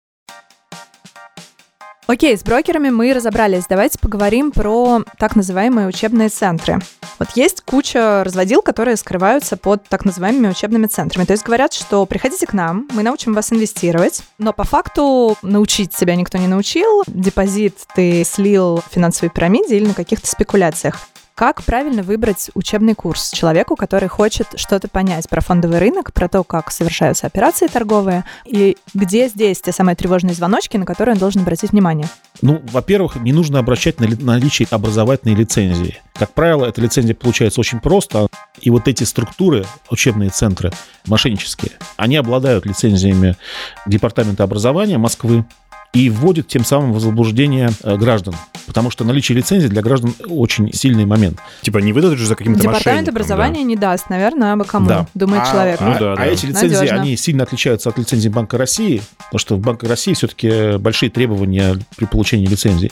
Окей, 2.07 2.39
с 2.39 2.45
брокерами 2.45 2.91
мы 2.91 3.13
разобрались. 3.13 3.65
Давайте 3.69 3.99
поговорим 3.99 4.53
про 4.53 5.03
так 5.19 5.35
называемые 5.35 5.89
учебные 5.89 6.29
центры. 6.29 6.79
Вот 7.19 7.31
есть 7.35 7.63
куча 7.63 8.23
разводил, 8.23 8.63
которые 8.63 8.97
скрываются 8.97 9.57
под 9.57 9.83
так 9.89 10.05
называемыми 10.05 10.49
учебными 10.49 10.87
центрами. 10.87 11.25
То 11.25 11.33
есть 11.33 11.45
говорят, 11.45 11.73
что 11.73 12.07
приходите 12.07 12.47
к 12.47 12.53
нам, 12.53 12.87
мы 12.93 13.03
научим 13.03 13.35
вас 13.35 13.53
инвестировать, 13.53 14.23
но 14.39 14.53
по 14.53 14.63
факту 14.63 15.37
научить 15.43 15.95
себя 15.95 16.15
никто 16.15 16.39
не 16.39 16.47
научил. 16.47 17.03
Депозит 17.09 17.77
ты 17.97 18.23
слил 18.23 18.77
в 18.77 18.95
финансовой 18.95 19.31
пирамиде 19.31 19.77
или 19.77 19.89
на 19.89 19.95
каких-то 19.95 20.29
спекуляциях. 20.29 21.09
Как 21.37 21.63
правильно 21.65 22.03
выбрать 22.03 22.51
учебный 22.55 22.95
курс 22.95 23.31
человеку, 23.31 23.77
который 23.77 24.09
хочет 24.09 24.47
что-то 24.57 24.89
понять 24.89 25.29
про 25.29 25.43
фондовый 25.43 25.81
рынок, 25.81 26.15
про 26.15 26.31
то, 26.31 26.43
как 26.45 26.73
совершаются 26.73 27.27
операции 27.27 27.67
торговые, 27.67 28.25
и 28.47 28.79
где 28.95 29.29
здесь 29.29 29.61
те 29.61 29.71
самые 29.71 29.97
тревожные 29.97 30.33
звоночки, 30.33 30.79
на 30.79 30.87
которые 30.87 31.13
он 31.13 31.19
должен 31.19 31.43
обратить 31.43 31.73
внимание? 31.73 32.09
Ну, 32.41 32.63
во-первых, 32.73 33.17
не 33.17 33.35
нужно 33.35 33.59
обращать 33.59 34.01
на 34.01 34.09
наличие 34.09 34.67
образовательной 34.71 35.35
лицензии. 35.35 36.01
Как 36.15 36.33
правило, 36.33 36.65
эта 36.65 36.81
лицензия 36.81 37.15
получается 37.15 37.61
очень 37.61 37.81
просто, 37.81 38.29
и 38.59 38.71
вот 38.71 38.89
эти 38.89 39.05
структуры, 39.05 39.67
учебные 39.91 40.31
центры 40.31 40.73
мошеннические, 41.07 41.73
они 41.99 42.17
обладают 42.17 42.65
лицензиями 42.65 43.37
Департамента 43.85 44.43
образования 44.43 44.97
Москвы, 44.97 45.45
и 45.93 46.11
вводит 46.11 46.49
тем 46.49 46.65
самым 46.65 46.93
в 46.93 47.01
заблуждение 47.01 47.71
э, 47.83 47.97
граждан. 47.97 48.35
Потому 48.67 48.91
что 48.91 49.05
наличие 49.05 49.37
лицензии 49.37 49.69
для 49.69 49.83
граждан 49.83 50.15
очень 50.29 50.73
сильный 50.73 51.05
момент. 51.05 51.39
Типа 51.63 51.79
не 51.79 51.93
выдадут 51.93 52.19
же 52.19 52.27
за 52.27 52.35
каким-то 52.35 52.61
Департамент 52.61 53.09
образования 53.09 53.61
да. 53.61 53.63
не 53.63 53.77
даст, 53.77 54.11
наверное, 54.11 54.55
а 54.55 54.65
кому, 54.65 54.89
да. 54.89 55.07
думает 55.15 55.43
а, 55.47 55.51
человек. 55.51 55.81
Ну, 55.81 55.87
да, 55.99 56.13
а, 56.13 56.17
да. 56.17 56.23
а 56.23 56.27
эти 56.27 56.47
лицензии, 56.47 56.75
Надежно. 56.75 57.01
они 57.01 57.17
сильно 57.17 57.43
отличаются 57.45 57.89
от 57.89 57.99
лицензии 57.99 58.29
Банка 58.29 58.59
России, 58.59 59.03
потому 59.19 59.39
что 59.39 59.57
в 59.57 59.61
Банке 59.61 59.87
России 59.87 60.15
все-таки 60.15 60.77
большие 60.79 61.11
требования 61.11 61.79
при 61.97 62.05
получении 62.07 62.47
лицензии. 62.47 62.91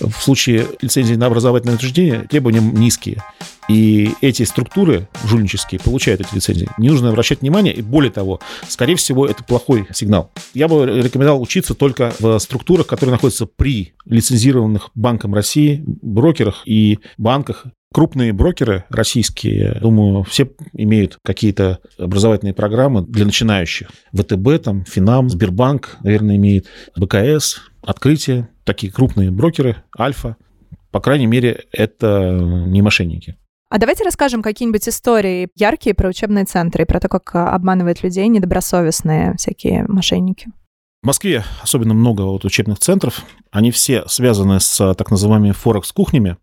В 0.00 0.14
случае 0.14 0.66
лицензии 0.80 1.14
на 1.14 1.26
образовательное 1.26 1.76
учреждение 1.76 2.20
требования 2.20 2.60
низкие. 2.60 3.22
И 3.68 4.12
эти 4.20 4.42
структуры 4.44 5.08
жульнические 5.24 5.80
получают 5.80 6.20
эти 6.20 6.34
лицензии. 6.34 6.68
Не 6.78 6.90
нужно 6.90 7.10
обращать 7.10 7.40
внимание, 7.40 7.74
и 7.74 7.82
более 7.82 8.12
того, 8.12 8.40
скорее 8.68 8.96
всего, 8.96 9.26
это 9.26 9.42
плохой 9.44 9.86
сигнал. 9.92 10.30
Я 10.54 10.68
бы 10.68 10.86
рекомендовал 10.86 11.42
учиться 11.42 11.74
только 11.74 12.12
в 12.18 12.38
структурах, 12.38 12.86
которые 12.86 13.12
находятся 13.12 13.46
при 13.46 13.94
лицензированных 14.04 14.90
Банком 14.94 15.34
России, 15.34 15.82
брокерах 15.86 16.62
и 16.66 16.98
банках, 17.18 17.66
Крупные 17.94 18.34
брокеры 18.34 18.84
российские, 18.90 19.78
думаю, 19.80 20.24
все 20.24 20.50
имеют 20.74 21.18
какие-то 21.24 21.78
образовательные 21.96 22.52
программы 22.52 23.06
для 23.06 23.24
начинающих. 23.24 23.88
ВТБ, 24.12 24.62
там, 24.62 24.84
Финам, 24.84 25.30
Сбербанк, 25.30 25.96
наверное, 26.02 26.36
имеет, 26.36 26.66
БКС, 26.96 27.58
Открытие. 27.86 28.48
Такие 28.64 28.92
крупные 28.92 29.30
брокеры, 29.30 29.76
Альфа. 29.98 30.36
По 30.90 31.00
крайней 31.00 31.26
мере, 31.26 31.64
это 31.72 32.32
не 32.66 32.82
мошенники. 32.82 33.36
А 33.68 33.78
давайте 33.78 34.04
расскажем 34.04 34.42
какие-нибудь 34.42 34.88
истории 34.88 35.48
яркие 35.56 35.94
про 35.94 36.08
учебные 36.08 36.44
центры 36.44 36.84
и 36.84 36.86
про 36.86 37.00
то, 37.00 37.08
как 37.08 37.34
а, 37.34 37.50
обманывают 37.52 38.02
людей 38.04 38.28
недобросовестные 38.28 39.34
всякие 39.36 39.84
мошенники. 39.88 40.48
В 41.02 41.06
Москве 41.06 41.44
особенно 41.62 41.92
много 41.92 42.22
вот 42.22 42.44
учебных 42.44 42.78
центров. 42.78 43.24
Они 43.50 43.72
все 43.72 44.06
связаны 44.06 44.60
с 44.60 44.94
так 44.94 45.10
называемыми 45.10 45.52
форекс-кухнями. 45.52 46.36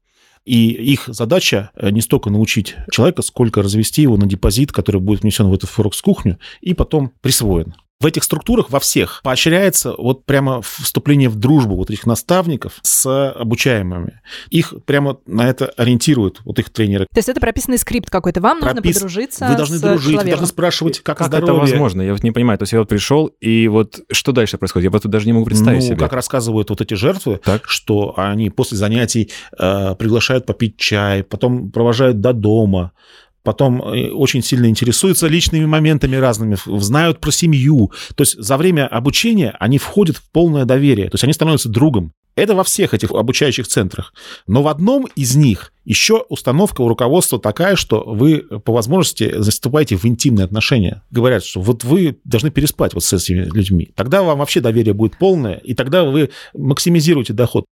И 0.46 0.72
их 0.72 1.06
задача 1.08 1.72
э, 1.76 1.90
не 1.92 2.02
столько 2.02 2.30
научить 2.30 2.76
человека, 2.92 3.22
сколько 3.22 3.62
развести 3.62 4.02
его 4.02 4.18
на 4.18 4.26
депозит, 4.26 4.74
который 4.74 5.00
будет 5.00 5.22
внесен 5.22 5.48
в 5.48 5.54
эту 5.54 5.68
форекс-кухню 5.68 6.38
и 6.60 6.74
потом 6.74 7.14
присвоен. 7.22 7.76
В 8.00 8.06
этих 8.06 8.24
структурах 8.24 8.70
во 8.70 8.80
всех 8.82 9.22
поощряется 9.24 9.94
вот 9.98 10.26
прямо 10.26 10.62
вступление 10.62 11.30
в 11.30 11.36
дружбу 11.36 11.76
вот 11.76 11.90
этих 11.90 12.06
наставников 12.06 12.80
с 12.82 13.32
обучаемыми. 13.32 14.20
Их 14.50 14.74
прямо 14.86 15.20
на 15.26 15.48
это 15.48 15.68
ориентируют, 15.78 16.42
вот 16.44 16.60
их 16.60 16.70
тренеры. 16.70 17.06
То 17.14 17.20
есть 17.20 17.30
это 17.30 17.40
прописанный 17.40 17.78
скрипт 17.78 18.10
какой-то. 18.10 18.42
Вам 18.42 18.60
Пропис... 18.60 18.84
нужно 18.84 18.94
подружиться 19.08 19.48
Вы 19.48 19.56
должны 19.56 19.78
с 19.78 19.82
дружить, 19.82 20.04
человеком. 20.04 20.26
вы 20.26 20.30
должны 20.32 20.48
спрашивать, 20.48 21.00
как, 21.00 21.18
Как 21.18 21.28
здоровье. 21.28 21.54
это 21.54 21.62
возможно? 21.72 22.02
Я 22.02 22.12
вот 22.12 22.24
не 22.24 22.32
понимаю. 22.32 22.58
То 22.58 22.64
есть 22.64 22.74
я 22.74 22.80
вот 22.80 22.90
пришел, 22.90 23.28
и 23.40 23.70
вот 23.70 24.02
что 24.12 24.34
дальше 24.34 24.58
происходит? 24.58 24.86
Я 24.86 24.92
просто 24.92 25.08
даже 25.08 25.26
не 25.26 25.34
могу 25.34 25.46
представить 25.46 25.82
ну, 25.82 25.88
себе. 25.88 25.98
как 25.98 26.12
рассказывают 26.12 26.70
вот 26.72 26.82
эти 26.82 26.96
жертвы, 26.96 27.40
Так. 27.44 27.70
что 27.70 28.16
они 28.18 28.50
после 28.50 28.78
занятий 28.78 29.32
э, 29.58 29.96
приглашают 29.96 30.46
попить 30.46 30.76
чай, 30.78 31.24
потом 31.24 31.72
провожают 31.72 32.20
до 32.20 32.34
дома, 32.34 32.92
потом 33.44 33.82
э, 33.82 34.10
очень 34.10 34.42
сильно 34.42 34.68
интересуются 34.68 35.28
личными 35.28 35.66
моментами 35.66 36.16
разными, 36.16 36.58
знают 36.80 37.20
про 37.20 37.32
семью. 37.32 37.92
То 38.16 38.24
есть 38.24 38.38
за 38.38 38.58
время 38.58 38.88
обучения 38.88 39.56
они 39.60 39.78
входят 39.78 40.18
в 40.18 40.32
полное 40.32 40.66
доверие, 40.66 41.10
то 41.10 41.16
есть 41.16 41.24
они 41.24 41.34
становятся 41.34 41.70
другом. 41.70 42.14
Это 42.36 42.56
во 42.56 42.64
всех 42.64 42.96
этих 42.96 43.12
обучающих 43.12 43.68
центрах. 43.68 44.14
Но 44.48 44.64
в 44.64 44.68
одном 44.68 45.08
из 45.16 45.36
них 45.36 45.72
еще 45.86 46.26
установка 46.30 46.82
у 46.82 46.88
руководства 46.88 47.40
такая, 47.40 47.76
что 47.76 48.04
вы 48.06 48.40
по 48.40 48.74
возможности 48.74 49.36
заступаете 49.38 49.98
в 49.98 50.06
интимные 50.06 50.46
отношения. 50.46 51.04
Говорят, 51.12 51.44
что 51.46 51.62
вот 51.62 51.84
вы 51.84 52.18
должны 52.24 52.50
переспать 52.50 52.96
вот 52.96 53.04
с 53.04 53.14
этими 53.14 53.44
людьми. 53.44 53.92
Тогда 53.96 54.24
вам 54.24 54.40
вообще 54.40 54.62
доверие 54.62 54.94
будет 54.96 55.18
полное, 55.18 55.58
и 55.58 55.76
тогда 55.76 56.06
вы 56.06 56.32
максимизируете 56.56 57.34
доход. 57.34 57.66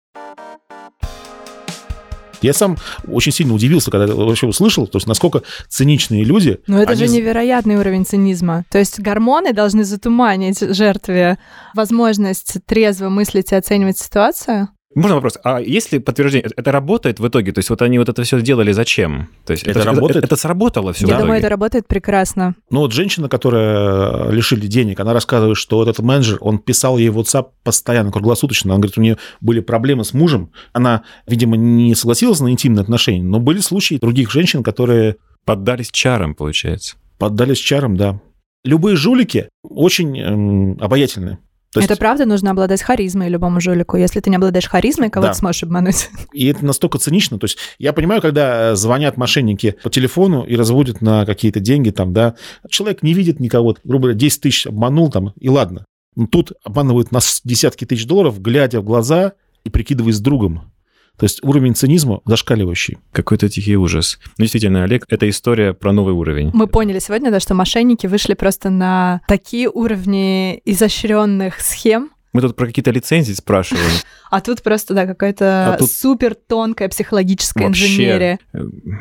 Я 2.42 2.52
сам 2.52 2.76
очень 3.06 3.32
сильно 3.32 3.54
удивился, 3.54 3.90
когда 3.90 4.06
вообще 4.14 4.46
услышал, 4.46 4.86
то 4.86 4.96
есть 4.96 5.06
насколько 5.06 5.42
циничные 5.68 6.24
люди. 6.24 6.58
Но 6.66 6.80
это 6.80 6.92
они 6.92 7.06
же 7.06 7.12
невероятный 7.12 7.76
уровень 7.76 8.06
цинизма. 8.06 8.64
То 8.70 8.78
есть 8.78 9.00
гормоны 9.00 9.52
должны 9.52 9.84
затуманить 9.84 10.60
жертве 10.60 11.38
возможность 11.74 12.56
трезво 12.66 13.08
мыслить 13.08 13.52
и 13.52 13.56
оценивать 13.56 13.98
ситуацию. 13.98 14.68
Можно 14.94 15.14
вопрос? 15.16 15.38
А 15.44 15.60
есть 15.60 15.92
ли 15.92 16.00
подтверждение? 16.00 16.46
Это- 16.46 16.54
Это 16.60 16.72
работает 16.72 17.20
в 17.20 17.28
итоге? 17.28 17.52
То 17.52 17.60
есть 17.60 17.70
вот 17.70 17.80
они 17.80 17.98
вот 17.98 18.08
это 18.08 18.22
все 18.24 18.40
делали 18.42 18.72
зачем? 18.72 19.28
То 19.46 19.52
есть 19.52 19.64
Это 19.64 19.84
работает? 19.84 20.24
Это, 20.24 20.34
сработало 20.36 20.92
все 20.92 21.06
Я 21.06 21.14
в 21.14 21.18
думаю, 21.18 21.36
итоге? 21.36 21.38
это 21.40 21.48
работает 21.48 21.86
прекрасно. 21.86 22.54
Ну 22.70 22.80
вот 22.80 22.92
женщина, 22.92 23.28
которая 23.28 24.30
лишили 24.30 24.66
денег, 24.66 24.98
она 25.00 25.12
рассказывает, 25.12 25.56
что 25.56 25.76
вот 25.76 25.88
этот 25.88 26.04
менеджер, 26.04 26.38
он 26.40 26.58
писал 26.58 26.98
ей 26.98 27.08
в 27.10 27.18
WhatsApp 27.18 27.46
постоянно, 27.62 28.10
круглосуточно. 28.10 28.72
Она 28.72 28.80
говорит, 28.80 28.98
у 28.98 29.00
нее 29.02 29.16
были 29.40 29.60
проблемы 29.60 30.04
с 30.04 30.12
мужем. 30.12 30.50
Она, 30.72 31.04
видимо, 31.26 31.56
не 31.56 31.94
согласилась 31.94 32.40
на 32.40 32.50
интимные 32.50 32.82
отношения, 32.82 33.22
но 33.22 33.38
были 33.38 33.60
случаи 33.60 33.94
других 34.00 34.30
женщин, 34.32 34.62
которые 34.64 35.16
Поддались 35.44 35.90
чарам, 35.90 36.34
получается. 36.34 36.96
поддались 37.18 37.58
чарам, 37.58 37.96
да. 37.96 38.20
Любые 38.64 38.96
жулики 38.96 39.48
очень 39.62 40.18
эм, 40.20 40.78
обаятельны. 40.80 41.38
То 41.72 41.78
есть, 41.78 41.88
Это 41.88 41.98
правда, 42.00 42.26
нужно 42.26 42.50
обладать 42.50 42.82
харизмой 42.82 43.28
любому 43.28 43.60
жулику. 43.60 43.96
Если 43.96 44.18
ты 44.18 44.28
не 44.28 44.36
обладаешь 44.36 44.68
харизмой, 44.68 45.08
кого 45.08 45.26
Да. 45.26 45.32
ты 45.32 45.38
сможешь 45.38 45.62
обмануть? 45.62 46.10
и 46.32 46.46
это 46.48 46.64
настолько 46.64 46.98
цинично. 46.98 47.38
То 47.38 47.44
есть 47.44 47.58
я 47.78 47.92
понимаю, 47.92 48.20
когда 48.20 48.72
э, 48.72 48.74
звонят 48.76 49.16
мошенники 49.16 49.76
по 49.82 49.88
телефону 49.88 50.42
и 50.42 50.56
разводят 50.56 51.00
на 51.00 51.24
какие-то 51.24 51.60
деньги, 51.60 51.90
там, 51.90 52.12
да, 52.12 52.34
человек 52.68 53.04
не 53.04 53.14
видит 53.14 53.38
никого, 53.38 53.76
грубо 53.84 54.02
говоря, 54.04 54.18
10 54.18 54.40
тысяч 54.40 54.66
обманул, 54.66 55.10
там, 55.10 55.32
и 55.38 55.48
ладно. 55.48 55.84
Но 56.16 56.26
тут 56.26 56.52
обманывают 56.64 57.12
нас 57.12 57.40
десятки 57.44 57.84
тысяч 57.84 58.04
долларов, 58.04 58.40
глядя 58.42 58.80
в 58.80 58.84
глаза 58.84 59.34
и 59.62 59.70
прикидываясь 59.70 60.18
другом. 60.18 60.72
То 61.20 61.24
есть 61.24 61.40
уровень 61.44 61.74
цинизма 61.74 62.20
зашкаливающий. 62.24 62.96
Какой-то 63.12 63.48
тихий 63.50 63.76
ужас. 63.76 64.18
Ну, 64.38 64.42
действительно, 64.44 64.84
Олег, 64.84 65.04
это 65.10 65.28
история 65.28 65.74
про 65.74 65.92
новый 65.92 66.14
уровень. 66.14 66.50
Мы 66.54 66.66
поняли 66.66 66.98
сегодня, 66.98 67.30
да, 67.30 67.40
что 67.40 67.54
мошенники 67.54 68.06
вышли 68.06 68.32
просто 68.34 68.70
на 68.70 69.20
такие 69.28 69.68
уровни 69.68 70.60
изощренных 70.64 71.60
схем, 71.60 72.10
Мы 72.32 72.40
тут 72.40 72.56
про 72.56 72.66
какие-то 72.66 72.90
лицензии 72.90 73.32
спрашиваем. 73.34 73.90
а 74.30 74.40
тут 74.40 74.62
просто, 74.62 74.94
да, 74.94 75.04
какая-то 75.06 75.74
А 75.74 75.76
тут- 75.76 75.90
супер 75.90 76.34
тонкая 76.34 76.88
психологическая 76.88 77.66
Вообще. 77.66 77.84
инженерия. 77.86 78.38
Э, 78.52 78.60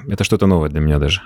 Это 0.09 0.23
что-то 0.23 0.45
новое 0.47 0.69
для 0.69 0.79
меня 0.81 0.99
даже. 0.99 1.21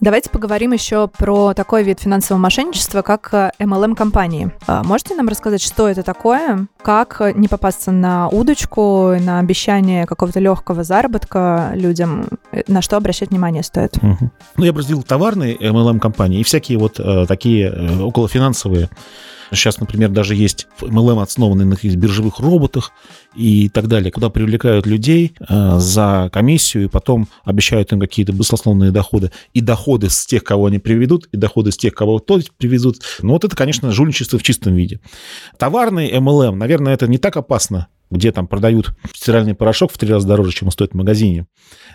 Давайте 0.00 0.30
поговорим 0.30 0.72
еще 0.72 1.08
про 1.08 1.54
такой 1.54 1.82
вид 1.82 2.00
финансового 2.00 2.40
мошенничества, 2.40 3.02
как 3.02 3.30
э, 3.32 3.50
MLM-компании. 3.58 4.52
А, 4.66 4.84
Можете 4.84 5.16
нам 5.16 5.28
рассказать, 5.28 5.60
что 5.60 5.88
это 5.88 6.04
такое, 6.04 6.68
как 6.82 7.20
э, 7.20 7.32
не 7.34 7.48
попасться 7.48 7.90
на 7.90 8.28
удочку, 8.28 9.14
на 9.20 9.40
обещание 9.40 10.06
какого-то 10.06 10.38
легкого 10.38 10.84
заработка 10.84 11.72
людям, 11.74 12.28
э, 12.52 12.62
на 12.68 12.80
что 12.80 12.96
обращать 12.96 13.30
внимание 13.30 13.64
стоит? 13.64 13.98
Ну, 14.56 14.64
я 14.64 14.72
бы 14.72 14.78
разделил 14.78 15.02
товарные 15.02 15.56
MLM-компании 15.56 16.40
и 16.40 16.44
всякие 16.44 16.78
вот 16.78 17.00
э, 17.00 17.26
такие 17.26 17.68
э, 17.68 18.00
околофинансовые. 18.00 18.90
Сейчас, 19.52 19.80
например, 19.80 20.10
даже 20.10 20.34
есть 20.34 20.66
MLM, 20.80 21.22
основанные 21.22 21.66
на 21.66 21.76
каких-то 21.76 21.98
биржевых 21.98 22.38
роботах 22.40 22.92
и 23.34 23.68
так 23.68 23.86
далее, 23.88 24.10
куда 24.10 24.30
привлекают 24.30 24.86
людей 24.86 25.34
э, 25.48 25.78
за 25.78 26.30
комиссию 26.32 26.84
и 26.84 26.88
потом 26.88 27.28
обещают 27.44 27.92
им 27.92 28.00
какие-то 28.00 28.32
баснословные 28.32 28.90
доходы. 28.90 29.30
И 29.54 29.60
доходы 29.60 30.10
с 30.10 30.26
тех, 30.26 30.44
кого 30.44 30.66
они 30.66 30.78
приведут, 30.78 31.28
и 31.32 31.36
доходы 31.36 31.72
с 31.72 31.76
тех, 31.76 31.94
кого 31.94 32.18
то 32.18 32.40
привезут. 32.56 33.02
Ну, 33.22 33.32
вот 33.32 33.44
это, 33.44 33.56
конечно, 33.56 33.90
жульничество 33.90 34.38
в 34.38 34.42
чистом 34.42 34.74
виде. 34.74 35.00
Товарный 35.56 36.10
MLM, 36.10 36.54
наверное, 36.54 36.94
это 36.94 37.06
не 37.06 37.18
так 37.18 37.36
опасно, 37.36 37.88
где 38.10 38.32
там 38.32 38.46
продают 38.46 38.90
стиральный 39.14 39.54
порошок 39.54 39.92
в 39.92 39.98
три 39.98 40.10
раза 40.10 40.26
дороже, 40.26 40.52
чем 40.52 40.68
он 40.68 40.72
стоит 40.72 40.92
в 40.92 40.96
магазине, 40.96 41.46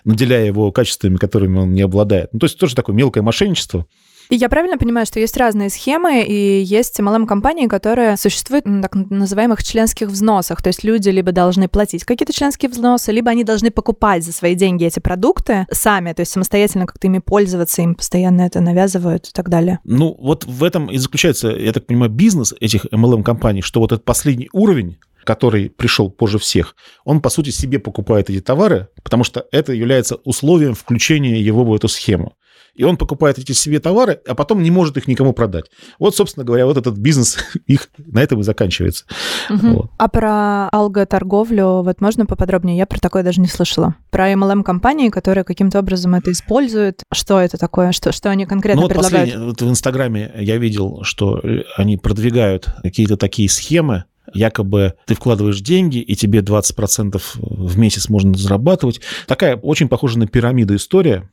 наделяя 0.05 0.45
его 0.45 0.71
качествами, 0.71 1.17
которыми 1.17 1.59
он 1.59 1.73
не 1.73 1.81
обладает. 1.81 2.29
Ну, 2.33 2.39
то 2.39 2.45
есть 2.45 2.57
тоже 2.57 2.75
такое 2.75 2.95
мелкое 2.95 3.23
мошенничество. 3.23 3.85
И 4.29 4.36
я 4.36 4.49
правильно 4.49 4.77
понимаю, 4.77 5.05
что 5.05 5.19
есть 5.19 5.38
разные 5.38 5.69
схемы, 5.69 6.23
и 6.23 6.62
есть 6.62 6.99
MLM-компании, 6.99 7.67
которые 7.67 8.17
существуют 8.17 8.65
на 8.65 8.81
так 8.81 8.95
называемых 8.95 9.63
членских 9.63 10.07
взносах. 10.07 10.62
То 10.62 10.67
есть 10.67 10.83
люди 10.83 11.09
либо 11.09 11.31
должны 11.31 11.67
платить 11.67 12.03
какие-то 12.03 12.33
членские 12.33 12.69
взносы, 12.69 13.12
либо 13.12 13.31
они 13.31 13.43
должны 13.43 13.71
покупать 13.71 14.23
за 14.23 14.33
свои 14.33 14.55
деньги 14.55 14.86
эти 14.86 14.99
продукты 14.99 15.67
сами, 15.71 16.13
то 16.13 16.21
есть 16.21 16.31
самостоятельно 16.31 16.86
как-то 16.86 17.07
ими 17.07 17.19
пользоваться, 17.19 17.81
им 17.81 17.95
постоянно 17.95 18.41
это 18.41 18.59
навязывают 18.62 19.27
и 19.27 19.31
так 19.31 19.49
далее. 19.49 19.79
Ну, 19.83 20.15
вот 20.19 20.45
в 20.45 20.63
этом 20.63 20.88
и 20.88 20.97
заключается, 20.97 21.49
я 21.49 21.71
так 21.71 21.86
понимаю, 21.86 22.12
бизнес 22.12 22.53
этих 22.59 22.86
MLM-компаний, 22.86 23.62
что 23.62 23.79
вот 23.79 23.91
этот 23.91 24.05
последний 24.05 24.49
уровень, 24.53 24.97
который 25.23 25.69
пришел 25.69 26.09
позже 26.09 26.39
всех, 26.39 26.75
он, 27.05 27.21
по 27.21 27.29
сути, 27.29 27.49
себе 27.49 27.79
покупает 27.79 28.29
эти 28.29 28.41
товары, 28.41 28.89
потому 29.03 29.23
что 29.23 29.45
это 29.51 29.73
является 29.73 30.15
условием 30.15 30.73
включения 30.73 31.39
его 31.39 31.63
в 31.63 31.73
эту 31.73 31.88
схему. 31.88 32.33
И 32.75 32.83
он 32.83 32.97
покупает 32.97 33.38
эти 33.38 33.51
себе 33.51 33.79
товары, 33.79 34.19
а 34.27 34.33
потом 34.33 34.63
не 34.63 34.71
может 34.71 34.97
их 34.97 35.07
никому 35.07 35.33
продать. 35.33 35.65
Вот, 35.99 36.15
собственно 36.15 36.43
говоря, 36.43 36.65
вот 36.65 36.77
этот 36.77 36.97
бизнес 36.97 37.38
их 37.67 37.89
на 37.97 38.19
этом 38.19 38.39
и 38.39 38.43
заканчивается. 38.43 39.05
Мгм. 39.49 39.73
Вот. 39.73 39.91
А 39.97 40.07
про 40.07 40.69
алготорговлю 40.69 41.83
вот 41.83 42.01
можно 42.01 42.25
поподробнее? 42.25 42.77
Я 42.77 42.86
про 42.86 42.99
такое 42.99 43.23
даже 43.23 43.41
не 43.41 43.47
слышала. 43.47 43.95
Про 44.09 44.31
MLM-компании, 44.31 45.09
которые 45.09 45.43
каким-то 45.43 45.79
образом 45.79 46.15
это 46.15 46.31
используют. 46.31 47.03
Что 47.12 47.39
это 47.39 47.57
такое? 47.57 47.91
Что, 47.91 48.12
что 48.12 48.29
они 48.29 48.45
конкретно 48.45 48.81
Ну 48.81 48.88
вот 48.88 48.93
предлагают? 48.93 49.36
вот 49.36 49.62
в 49.62 49.69
Инстаграме 49.69 50.31
я 50.38 50.57
видел, 50.57 51.01
что 51.03 51.39
э, 51.43 51.63
они 51.77 51.97
продвигают 51.97 52.69
какие-то 52.81 53.17
такие 53.17 53.49
схемы, 53.49 54.05
якобы 54.33 54.93
ты 55.05 55.15
вкладываешь 55.15 55.62
деньги, 55.62 55.97
и 55.99 56.15
тебе 56.15 56.39
20% 56.39 57.21
в 57.36 57.77
месяц 57.77 58.09
можно 58.09 58.36
зарабатывать. 58.36 59.01
Такая 59.27 59.57
очень 59.57 59.88
похожа 59.88 60.17
на 60.17 60.27
пирамиду 60.27 60.75
история. 60.75 61.29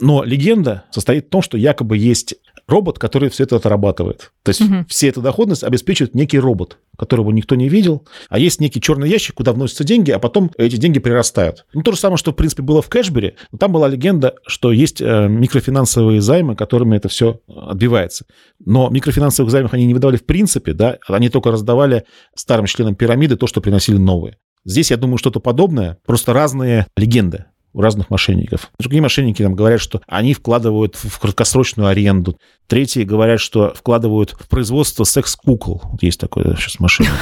Но 0.00 0.24
легенда 0.24 0.84
состоит 0.90 1.26
в 1.26 1.30
том, 1.30 1.42
что 1.42 1.56
якобы 1.56 1.96
есть 1.96 2.34
робот, 2.68 2.98
который 2.98 3.30
все 3.30 3.44
это 3.44 3.56
отрабатывает. 3.56 4.32
То 4.42 4.50
есть 4.50 4.60
Мгм. 4.60 4.86
все 4.88 5.08
эту 5.08 5.22
доходность 5.22 5.62
обеспечивает 5.62 6.14
некий 6.14 6.38
робот, 6.38 6.78
которого 6.98 7.30
никто 7.30 7.54
не 7.54 7.68
видел, 7.68 8.06
а 8.28 8.38
есть 8.38 8.60
некий 8.60 8.80
черный 8.80 9.08
ящик, 9.08 9.36
куда 9.36 9.52
вносятся 9.52 9.84
деньги, 9.84 10.10
а 10.10 10.18
потом 10.18 10.50
эти 10.58 10.76
деньги 10.76 10.98
прирастают. 10.98 11.64
Ну, 11.72 11.82
то 11.82 11.92
же 11.92 11.98
самое, 11.98 12.18
что, 12.18 12.32
в 12.32 12.34
принципе, 12.34 12.62
было 12.62 12.82
в 12.82 12.88
Кэшбери. 12.88 13.34
Но 13.52 13.58
Там 13.58 13.72
была 13.72 13.88
легенда, 13.88 14.34
что 14.46 14.72
есть 14.72 15.00
э, 15.00 15.28
микрофинансовые 15.28 16.20
займы, 16.20 16.56
которыми 16.56 16.96
это 16.96 17.08
все 17.08 17.40
отбивается. 17.46 18.24
Но 18.64 18.88
микрофинансовых 18.90 19.50
займов 19.50 19.72
они 19.72 19.86
не 19.86 19.94
выдавали 19.94 20.16
в 20.16 20.26
принципе, 20.26 20.72
да, 20.72 20.98
они 21.06 21.28
только 21.28 21.52
раздавали 21.52 22.04
старым 22.34 22.66
членам 22.66 22.96
пирамиды 22.96 23.36
то, 23.36 23.46
что 23.46 23.60
приносили 23.60 23.96
новые. 23.96 24.38
Здесь, 24.64 24.90
я 24.90 24.96
думаю, 24.96 25.18
что-то 25.18 25.38
подобное, 25.38 25.98
просто 26.04 26.32
разные 26.32 26.86
легенды 26.96 27.44
у 27.76 27.82
разных 27.82 28.08
мошенников. 28.08 28.70
Другие 28.78 29.02
мошенники 29.02 29.42
там 29.42 29.54
говорят, 29.54 29.82
что 29.82 30.00
они 30.08 30.32
вкладывают 30.32 30.96
в 30.96 31.18
краткосрочную 31.18 31.88
аренду. 31.88 32.38
Третьи 32.68 33.02
говорят, 33.02 33.38
что 33.38 33.74
вкладывают 33.74 34.30
в 34.30 34.48
производство 34.48 35.04
секс-кукол. 35.04 35.82
Вот 35.84 36.02
есть 36.02 36.18
такой 36.18 36.44
да, 36.44 36.56
сейчас 36.56 36.80
мошенник. 36.80 37.12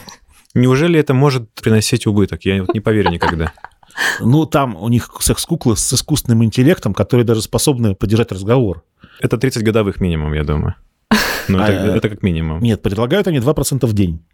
Неужели 0.54 0.98
это 0.98 1.14
может 1.14 1.48
приносить 1.62 2.08
убыток? 2.08 2.44
Я 2.44 2.60
вот 2.62 2.74
не 2.74 2.80
поверю 2.80 3.10
никогда. 3.10 3.52
Ну, 4.18 4.46
там 4.46 4.74
у 4.74 4.88
них 4.88 5.10
секс-куклы 5.20 5.76
с 5.76 5.92
искусственным 5.92 6.42
интеллектом, 6.42 6.92
которые 6.92 7.24
даже 7.24 7.40
способны 7.40 7.94
поддержать 7.94 8.32
разговор. 8.32 8.82
Это 9.20 9.38
30 9.38 9.62
годовых 9.62 10.00
минимум, 10.00 10.32
я 10.32 10.42
думаю. 10.42 10.74
Ну, 11.46 11.58
это, 11.58 11.92
А, 11.92 11.96
это 11.96 12.08
как 12.08 12.22
минимум. 12.24 12.60
Нет, 12.60 12.82
предлагают 12.82 13.28
они 13.28 13.38
2% 13.38 13.86
в 13.86 13.92
день. 13.92 14.24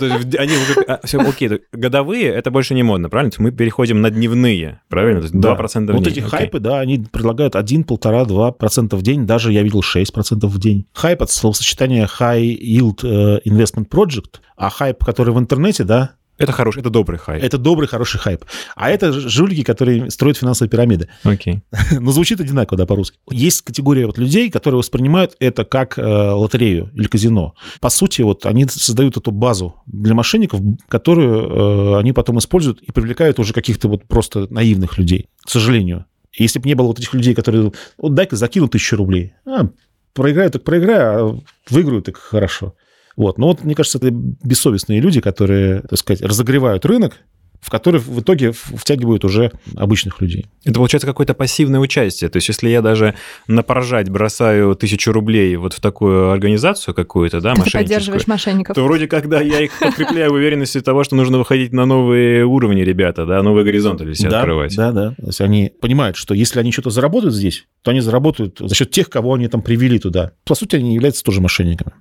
Ну, 0.00 0.06
Они 0.38 0.52
уже... 0.56 0.80
а, 0.88 1.00
Все, 1.04 1.18
окей, 1.20 1.50
годовые, 1.72 2.26
это 2.28 2.50
больше 2.50 2.74
не 2.74 2.82
модно, 2.82 3.08
правильно? 3.08 3.32
Мы 3.38 3.52
переходим 3.52 4.00
на 4.00 4.10
дневные, 4.10 4.80
правильно? 4.88 5.20
То 5.20 5.24
есть 5.26 5.38
Да. 5.38 5.54
2% 5.54 5.92
в 5.92 5.94
Вот 5.94 6.02
день. 6.04 6.12
эти 6.12 6.18
Окей. 6.20 6.30
хайпы, 6.30 6.58
да, 6.60 6.80
они 6.80 6.98
предлагают 7.10 7.56
1, 7.56 7.82
1,5-2% 7.84 8.96
в 8.96 9.02
день, 9.02 9.26
даже 9.26 9.52
я 9.52 9.62
видел 9.62 9.80
6% 9.82 10.46
в 10.46 10.58
день. 10.58 10.86
Хайп 10.92 11.22
от 11.22 11.30
словосочетания 11.30 12.06
High 12.06 12.58
Yield 12.58 13.00
э, 13.04 13.40
Investment 13.48 13.88
Project, 13.88 14.40
а 14.56 14.70
хайп, 14.70 15.04
который 15.04 15.32
в 15.34 15.38
интернете, 15.38 15.84
да, 15.84 16.12
Это 16.38 16.52
хороший, 16.52 16.80
это 16.80 16.90
добрый 16.90 17.18
хайп. 17.18 17.42
это 17.42 17.58
добрый, 17.58 17.88
хороший 17.88 18.18
хайп. 18.18 18.44
А 18.74 18.90
это 18.90 19.12
жулики, 19.12 19.62
которые 19.62 20.10
строят 20.10 20.36
финансовые 20.36 20.70
пирамиды. 20.70 21.08
Окей. 21.22 21.62
Но 21.98 22.12
звучит 22.12 22.40
одинаково, 22.40 22.78
да, 22.78 22.86
по-русски. 22.86 23.18
Есть 23.30 23.62
категория 23.62 24.06
вот 24.06 24.18
людей, 24.18 24.50
которые 24.50 24.78
воспринимают 24.78 25.34
это 25.40 25.64
как 25.64 25.98
э, 25.98 26.02
лотерею 26.02 26.90
или 26.94 27.06
казино. 27.06 27.54
По 27.80 27.88
сути, 27.88 28.22
вот 28.22 28.44
они 28.44 28.66
создают 28.66 29.16
эту 29.16 29.30
базу 29.30 29.76
для 29.86 30.14
мошенников, 30.14 30.60
которую 30.88 31.96
э, 31.96 31.98
они 32.00 32.12
потом 32.12 32.38
используют 32.38 32.82
и 32.82 32.92
привлекают 32.92 33.38
уже 33.38 33.52
каких-то 33.52 33.88
вот 33.88 34.04
просто 34.04 34.46
наивных 34.52 34.98
людей, 34.98 35.28
к 35.44 35.50
сожалению. 35.50 36.06
Если 36.34 36.58
бы 36.58 36.68
не 36.68 36.74
было 36.74 36.88
вот 36.88 36.98
этих 36.98 37.14
людей, 37.14 37.34
которые, 37.34 37.72
вот 37.96 38.14
дай-ка 38.14 38.36
закину 38.36 38.68
тысячу 38.68 38.96
рублей. 38.96 39.32
А, 39.46 39.68
проиграю, 40.12 40.50
так 40.50 40.64
проиграю, 40.64 41.26
а 41.26 41.40
выиграю, 41.70 42.02
так 42.02 42.18
хорошо. 42.18 42.74
Вот. 43.16 43.38
Но 43.38 43.48
вот, 43.48 43.64
мне 43.64 43.74
кажется, 43.74 43.98
это 43.98 44.10
бессовестные 44.10 45.00
люди, 45.00 45.20
которые, 45.20 45.82
так 45.82 45.98
сказать, 45.98 46.22
разогревают 46.22 46.84
рынок, 46.84 47.18
в 47.66 47.70
который 47.70 48.00
в 48.00 48.20
итоге 48.20 48.52
втягивают 48.52 49.24
уже 49.24 49.50
обычных 49.74 50.20
людей. 50.20 50.46
Это 50.64 50.74
получается 50.74 51.06
какое-то 51.06 51.34
пассивное 51.34 51.80
участие. 51.80 52.30
То 52.30 52.36
есть, 52.36 52.48
если 52.48 52.68
я 52.68 52.82
даже 52.82 53.14
на 53.48 53.62
поражать 53.62 54.08
бросаю 54.08 54.76
тысячу 54.76 55.10
рублей 55.10 55.56
вот 55.56 55.72
в 55.72 55.80
такую 55.80 56.30
организацию 56.30 56.94
какую-то, 56.94 57.40
да, 57.40 57.54
Ты 57.54 57.60
мошенническую, 57.60 57.82
поддерживаешь 57.82 58.26
мошенников. 58.26 58.74
то 58.76 58.84
вроде 58.84 59.08
как, 59.08 59.28
да, 59.28 59.40
я 59.40 59.60
их 59.60 59.72
подкрепляю 59.80 60.30
в 60.30 60.34
уверенности 60.34 60.80
того, 60.80 61.02
что 61.02 61.16
нужно 61.16 61.38
выходить 61.38 61.72
на 61.72 61.86
новые 61.86 62.44
уровни, 62.44 62.82
ребята, 62.82 63.26
да, 63.26 63.42
новые 63.42 63.64
горизонты 63.64 64.04
для 64.04 64.14
себя 64.14 64.30
да, 64.30 64.38
открывать. 64.40 64.76
Да, 64.76 64.92
да. 64.92 65.14
То 65.16 65.26
есть 65.26 65.40
они 65.40 65.72
понимают, 65.80 66.16
что 66.16 66.34
если 66.34 66.60
они 66.60 66.70
что-то 66.70 66.90
заработают 66.90 67.34
здесь, 67.34 67.66
то 67.82 67.90
они 67.90 68.00
заработают 68.00 68.58
за 68.60 68.74
счет 68.74 68.90
тех, 68.90 69.10
кого 69.10 69.34
они 69.34 69.48
там 69.48 69.62
привели 69.62 69.98
туда. 69.98 70.32
По 70.44 70.54
сути, 70.54 70.76
они 70.76 70.94
являются 70.94 71.24
тоже 71.24 71.40
мошенниками. 71.40 71.92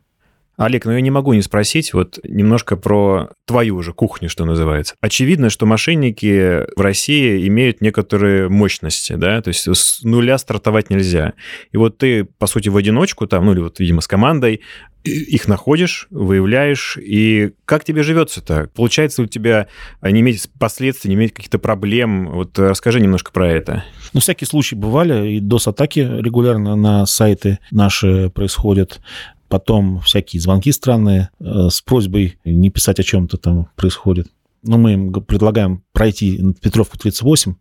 Олег, 0.57 0.85
ну 0.85 0.91
я 0.93 1.01
не 1.01 1.11
могу 1.11 1.33
не 1.33 1.41
спросить 1.41 1.93
вот 1.93 2.19
немножко 2.23 2.77
про 2.77 3.29
твою 3.45 3.75
уже 3.75 3.93
кухню, 3.93 4.29
что 4.29 4.45
называется. 4.45 4.95
Очевидно, 5.01 5.49
что 5.49 5.65
мошенники 5.65 6.65
в 6.75 6.81
России 6.81 7.47
имеют 7.47 7.81
некоторые 7.81 8.49
мощности, 8.49 9.13
да, 9.13 9.41
то 9.41 9.49
есть 9.49 9.67
с 9.67 10.03
нуля 10.03 10.37
стартовать 10.37 10.89
нельзя. 10.89 11.33
И 11.71 11.77
вот 11.77 11.97
ты, 11.97 12.25
по 12.25 12.47
сути, 12.47 12.69
в 12.69 12.77
одиночку 12.77 13.27
там, 13.27 13.45
ну 13.45 13.53
или 13.53 13.59
вот, 13.59 13.79
видимо, 13.79 14.01
с 14.01 14.07
командой, 14.07 14.61
их 15.05 15.47
находишь, 15.47 16.07
выявляешь, 16.09 16.97
и 16.97 17.51
как 17.65 17.83
тебе 17.83 18.03
живется-то? 18.03 18.69
Получается 18.73 19.21
у 19.21 19.25
тебя 19.27 19.67
а, 20.01 20.11
не 20.11 20.21
иметь 20.21 20.49
последствий, 20.59 21.09
не 21.09 21.15
иметь 21.15 21.33
каких-то 21.33 21.59
проблем? 21.59 22.31
Вот 22.31 22.57
э, 22.57 22.69
расскажи 22.69 22.99
немножко 22.99 23.31
про 23.31 23.47
это. 23.51 23.83
Ну, 24.13 24.19
всякие 24.19 24.47
случаи 24.47 24.75
бывали, 24.75 25.33
и 25.33 25.39
DOS-атаки 25.39 25.99
регулярно 25.99 26.75
на 26.75 27.05
сайты 27.05 27.59
наши 27.71 28.31
происходят. 28.33 28.99
Потом 29.55 30.01
всякие 30.01 30.41
звонки 30.41 30.69
странные 30.73 31.29
э, 31.39 31.69
с 31.71 31.79
просьбой 31.79 32.37
не 32.43 32.69
писать 32.69 32.99
о 32.99 33.03
чем-то 33.03 33.37
там 33.37 33.69
происходит. 33.77 34.27
Но 34.63 34.77
мы 34.77 34.91
им 34.91 35.13
предлагаем 35.13 35.81
пройти 35.93 36.43
Петровку 36.61 36.97
38. 36.97 37.55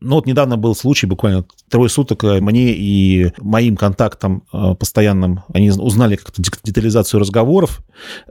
Ну, 0.00 0.16
вот 0.16 0.26
недавно 0.26 0.56
был 0.56 0.74
случай, 0.74 1.06
буквально 1.06 1.46
трое 1.70 1.88
суток 1.88 2.22
э, 2.24 2.40
мне 2.40 2.72
и 2.74 3.32
моим 3.38 3.76
контактам 3.76 4.44
э, 4.52 4.74
постоянным, 4.74 5.40
они 5.52 5.70
узнали 5.70 6.16
как-то 6.16 6.42
детализацию 6.62 7.18
разговоров, 7.18 7.80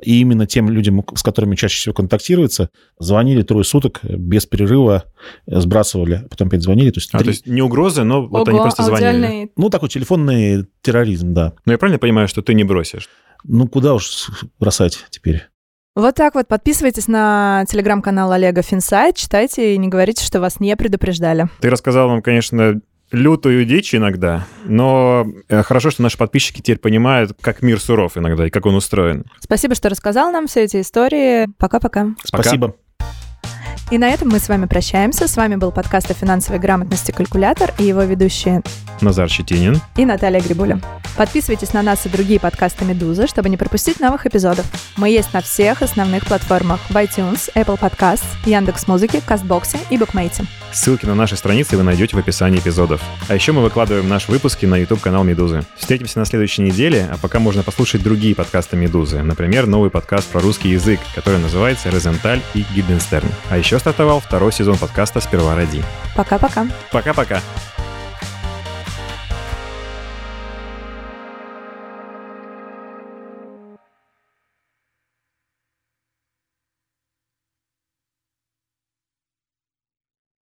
и 0.02 0.20
именно 0.22 0.46
тем 0.46 0.70
людям, 0.70 1.04
с 1.16 1.24
которыми 1.24 1.56
чаще 1.56 1.78
всего 1.78 1.94
контактируется, 1.94 2.70
звонили 3.00 3.42
трое 3.42 3.64
суток 3.64 4.00
э, 4.04 4.16
без 4.16 4.46
перерыва, 4.46 5.06
сбрасывали, 5.48 6.28
потом 6.30 6.50
опять 6.50 6.62
звонили. 6.62 6.92
То 6.92 7.00
есть, 7.00 7.10
А, 7.14 7.18
три- 7.18 7.26
то 7.26 7.32
есть 7.32 7.48
не 7.48 7.62
угрозы, 7.62 8.04
но 8.04 8.28
вот 8.28 8.48
они 8.48 8.60
Ого, 8.60 8.66
просто 8.66 8.84
звонили. 8.84 9.08
аудиальный 9.08 9.52
ну, 9.58 9.70
такой 9.70 9.90
телефонный 9.90 10.68
терроризм, 10.82 11.34
да. 11.34 11.54
Ну, 11.66 11.72
я 11.72 11.78
правильно 11.78 12.00
понимаю, 12.00 12.28
что 12.28 12.42
ты 12.42 12.54
не 12.54 12.64
бросишь? 12.64 13.10
Ну, 13.44 13.68
куда 13.68 13.96
уж 13.96 14.30
бросать 14.60 15.06
теперь? 15.10 15.44
Вот 15.95 16.15
так 16.15 16.36
вот. 16.36 16.47
Подписывайтесь 16.47 17.08
на 17.08 17.65
телеграм-канал 17.67 18.32
Олега 18.32 18.62
Финсайт, 18.62 19.15
читайте 19.15 19.73
и 19.73 19.78
не 19.78 19.88
говорите, 19.88 20.23
что 20.23 20.39
вас 20.39 20.60
не 20.60 20.75
предупреждали. 20.75 21.49
Ты 21.60 21.69
рассказал 21.69 22.10
нам, 22.10 22.21
конечно, 22.21 22.80
лютую 23.12 23.65
дичь 23.65 23.95
иногда, 23.95 24.45
но 24.65 25.25
э, 25.49 25.63
хорошо, 25.63 25.89
что 25.89 26.04
наши 26.04 26.17
подписчики 26.17 26.62
теперь 26.62 26.78
понимают, 26.78 27.36
как 27.41 27.62
мир 27.63 27.82
суров 27.82 28.17
иногда 28.17 28.45
и 28.45 28.49
как 28.49 28.65
он 28.65 28.75
устроен. 28.75 29.25
Спасибо, 29.39 29.73
что 29.75 29.89
рассказал 29.89 30.32
нам 30.32 30.47
все 30.47 30.63
эти 30.63 30.80
истории. 30.82 31.47
Пока-пока. 31.58 32.10
Пока. 32.32 32.43
Спасибо. 32.43 32.75
И 33.91 33.97
на 33.97 34.08
этом 34.08 34.30
мы 34.30 34.38
с 34.38 34.47
вами 34.47 34.67
прощаемся. 34.67 35.28
С 35.28 35.36
вами 35.36 35.56
был 35.56 35.71
подкаст 35.71 36.12
о 36.12 36.13
финансовой 36.13 36.60
грамотности 36.60 37.12
«Калькулятор» 37.12 37.73
и 37.80 37.84
его 37.84 38.04
ведущие 38.04 38.62
Назар 39.02 39.28
Щетинин. 39.28 39.82
и 39.97 40.06
Наталья 40.06 40.39
Грибуля. 40.39 40.80
Подписывайтесь 41.19 41.73
на 41.73 41.82
нас 41.82 42.05
и 42.05 42.10
другие 42.10 42.39
подкасты 42.39 42.86
«Медузы», 42.86 43.27
чтобы 43.27 43.49
не 43.49 43.58
пропустить 43.58 43.99
новых 43.99 44.25
эпизодов. 44.25 44.65
Мы 44.95 45.10
есть 45.10 45.34
на 45.34 45.41
всех 45.41 45.82
основных 45.82 46.25
платформах 46.25 46.79
в 46.89 46.95
iTunes, 46.95 47.51
Apple 47.55 47.77
Podcasts, 47.77 48.23
Яндекс.Музыке, 48.45 49.21
Кастбоксе 49.25 49.79
и 49.89 49.97
Букмейте. 49.97 50.45
Ссылки 50.71 51.05
на 51.05 51.15
наши 51.15 51.36
страницы 51.36 51.75
вы 51.75 51.84
найдете 51.84 52.15
в 52.15 52.19
описании 52.19 52.60
эпизодов. 52.62 53.01
А 53.27 53.36
еще 53.36 53.51
мы 53.51 53.62
выкладываем 53.62 54.08
наши 54.08 54.32
выпуски 54.32 54.65
на 54.65 54.77
YouTube-канал 54.77 55.25
Медузы. 55.25 55.63
Встретимся 55.75 56.19
на 56.19 56.25
следующей 56.25 56.62
неделе, 56.62 57.10
а 57.12 57.17
пока 57.17 57.39
можно 57.39 57.63
послушать 57.63 58.01
другие 58.01 58.34
подкасты 58.34 58.77
Медузы. 58.77 59.21
Например, 59.21 59.67
новый 59.67 59.89
подкаст 59.89 60.29
про 60.29 60.39
русский 60.39 60.69
язык, 60.69 61.01
который 61.15 61.41
называется 61.41 61.91
«Розенталь 61.91 62.39
и 62.53 62.63
Гильденстерн». 62.73 63.27
А 63.49 63.58
еще 63.58 63.77
стартовал 63.77 64.21
второй 64.21 64.53
сезон 64.53 64.77
подкаста 64.77 65.19
«Сперва 65.19 65.58
ради». 65.58 65.84
Пока-пока. 66.15 66.65
Пока-пока. 66.93 67.41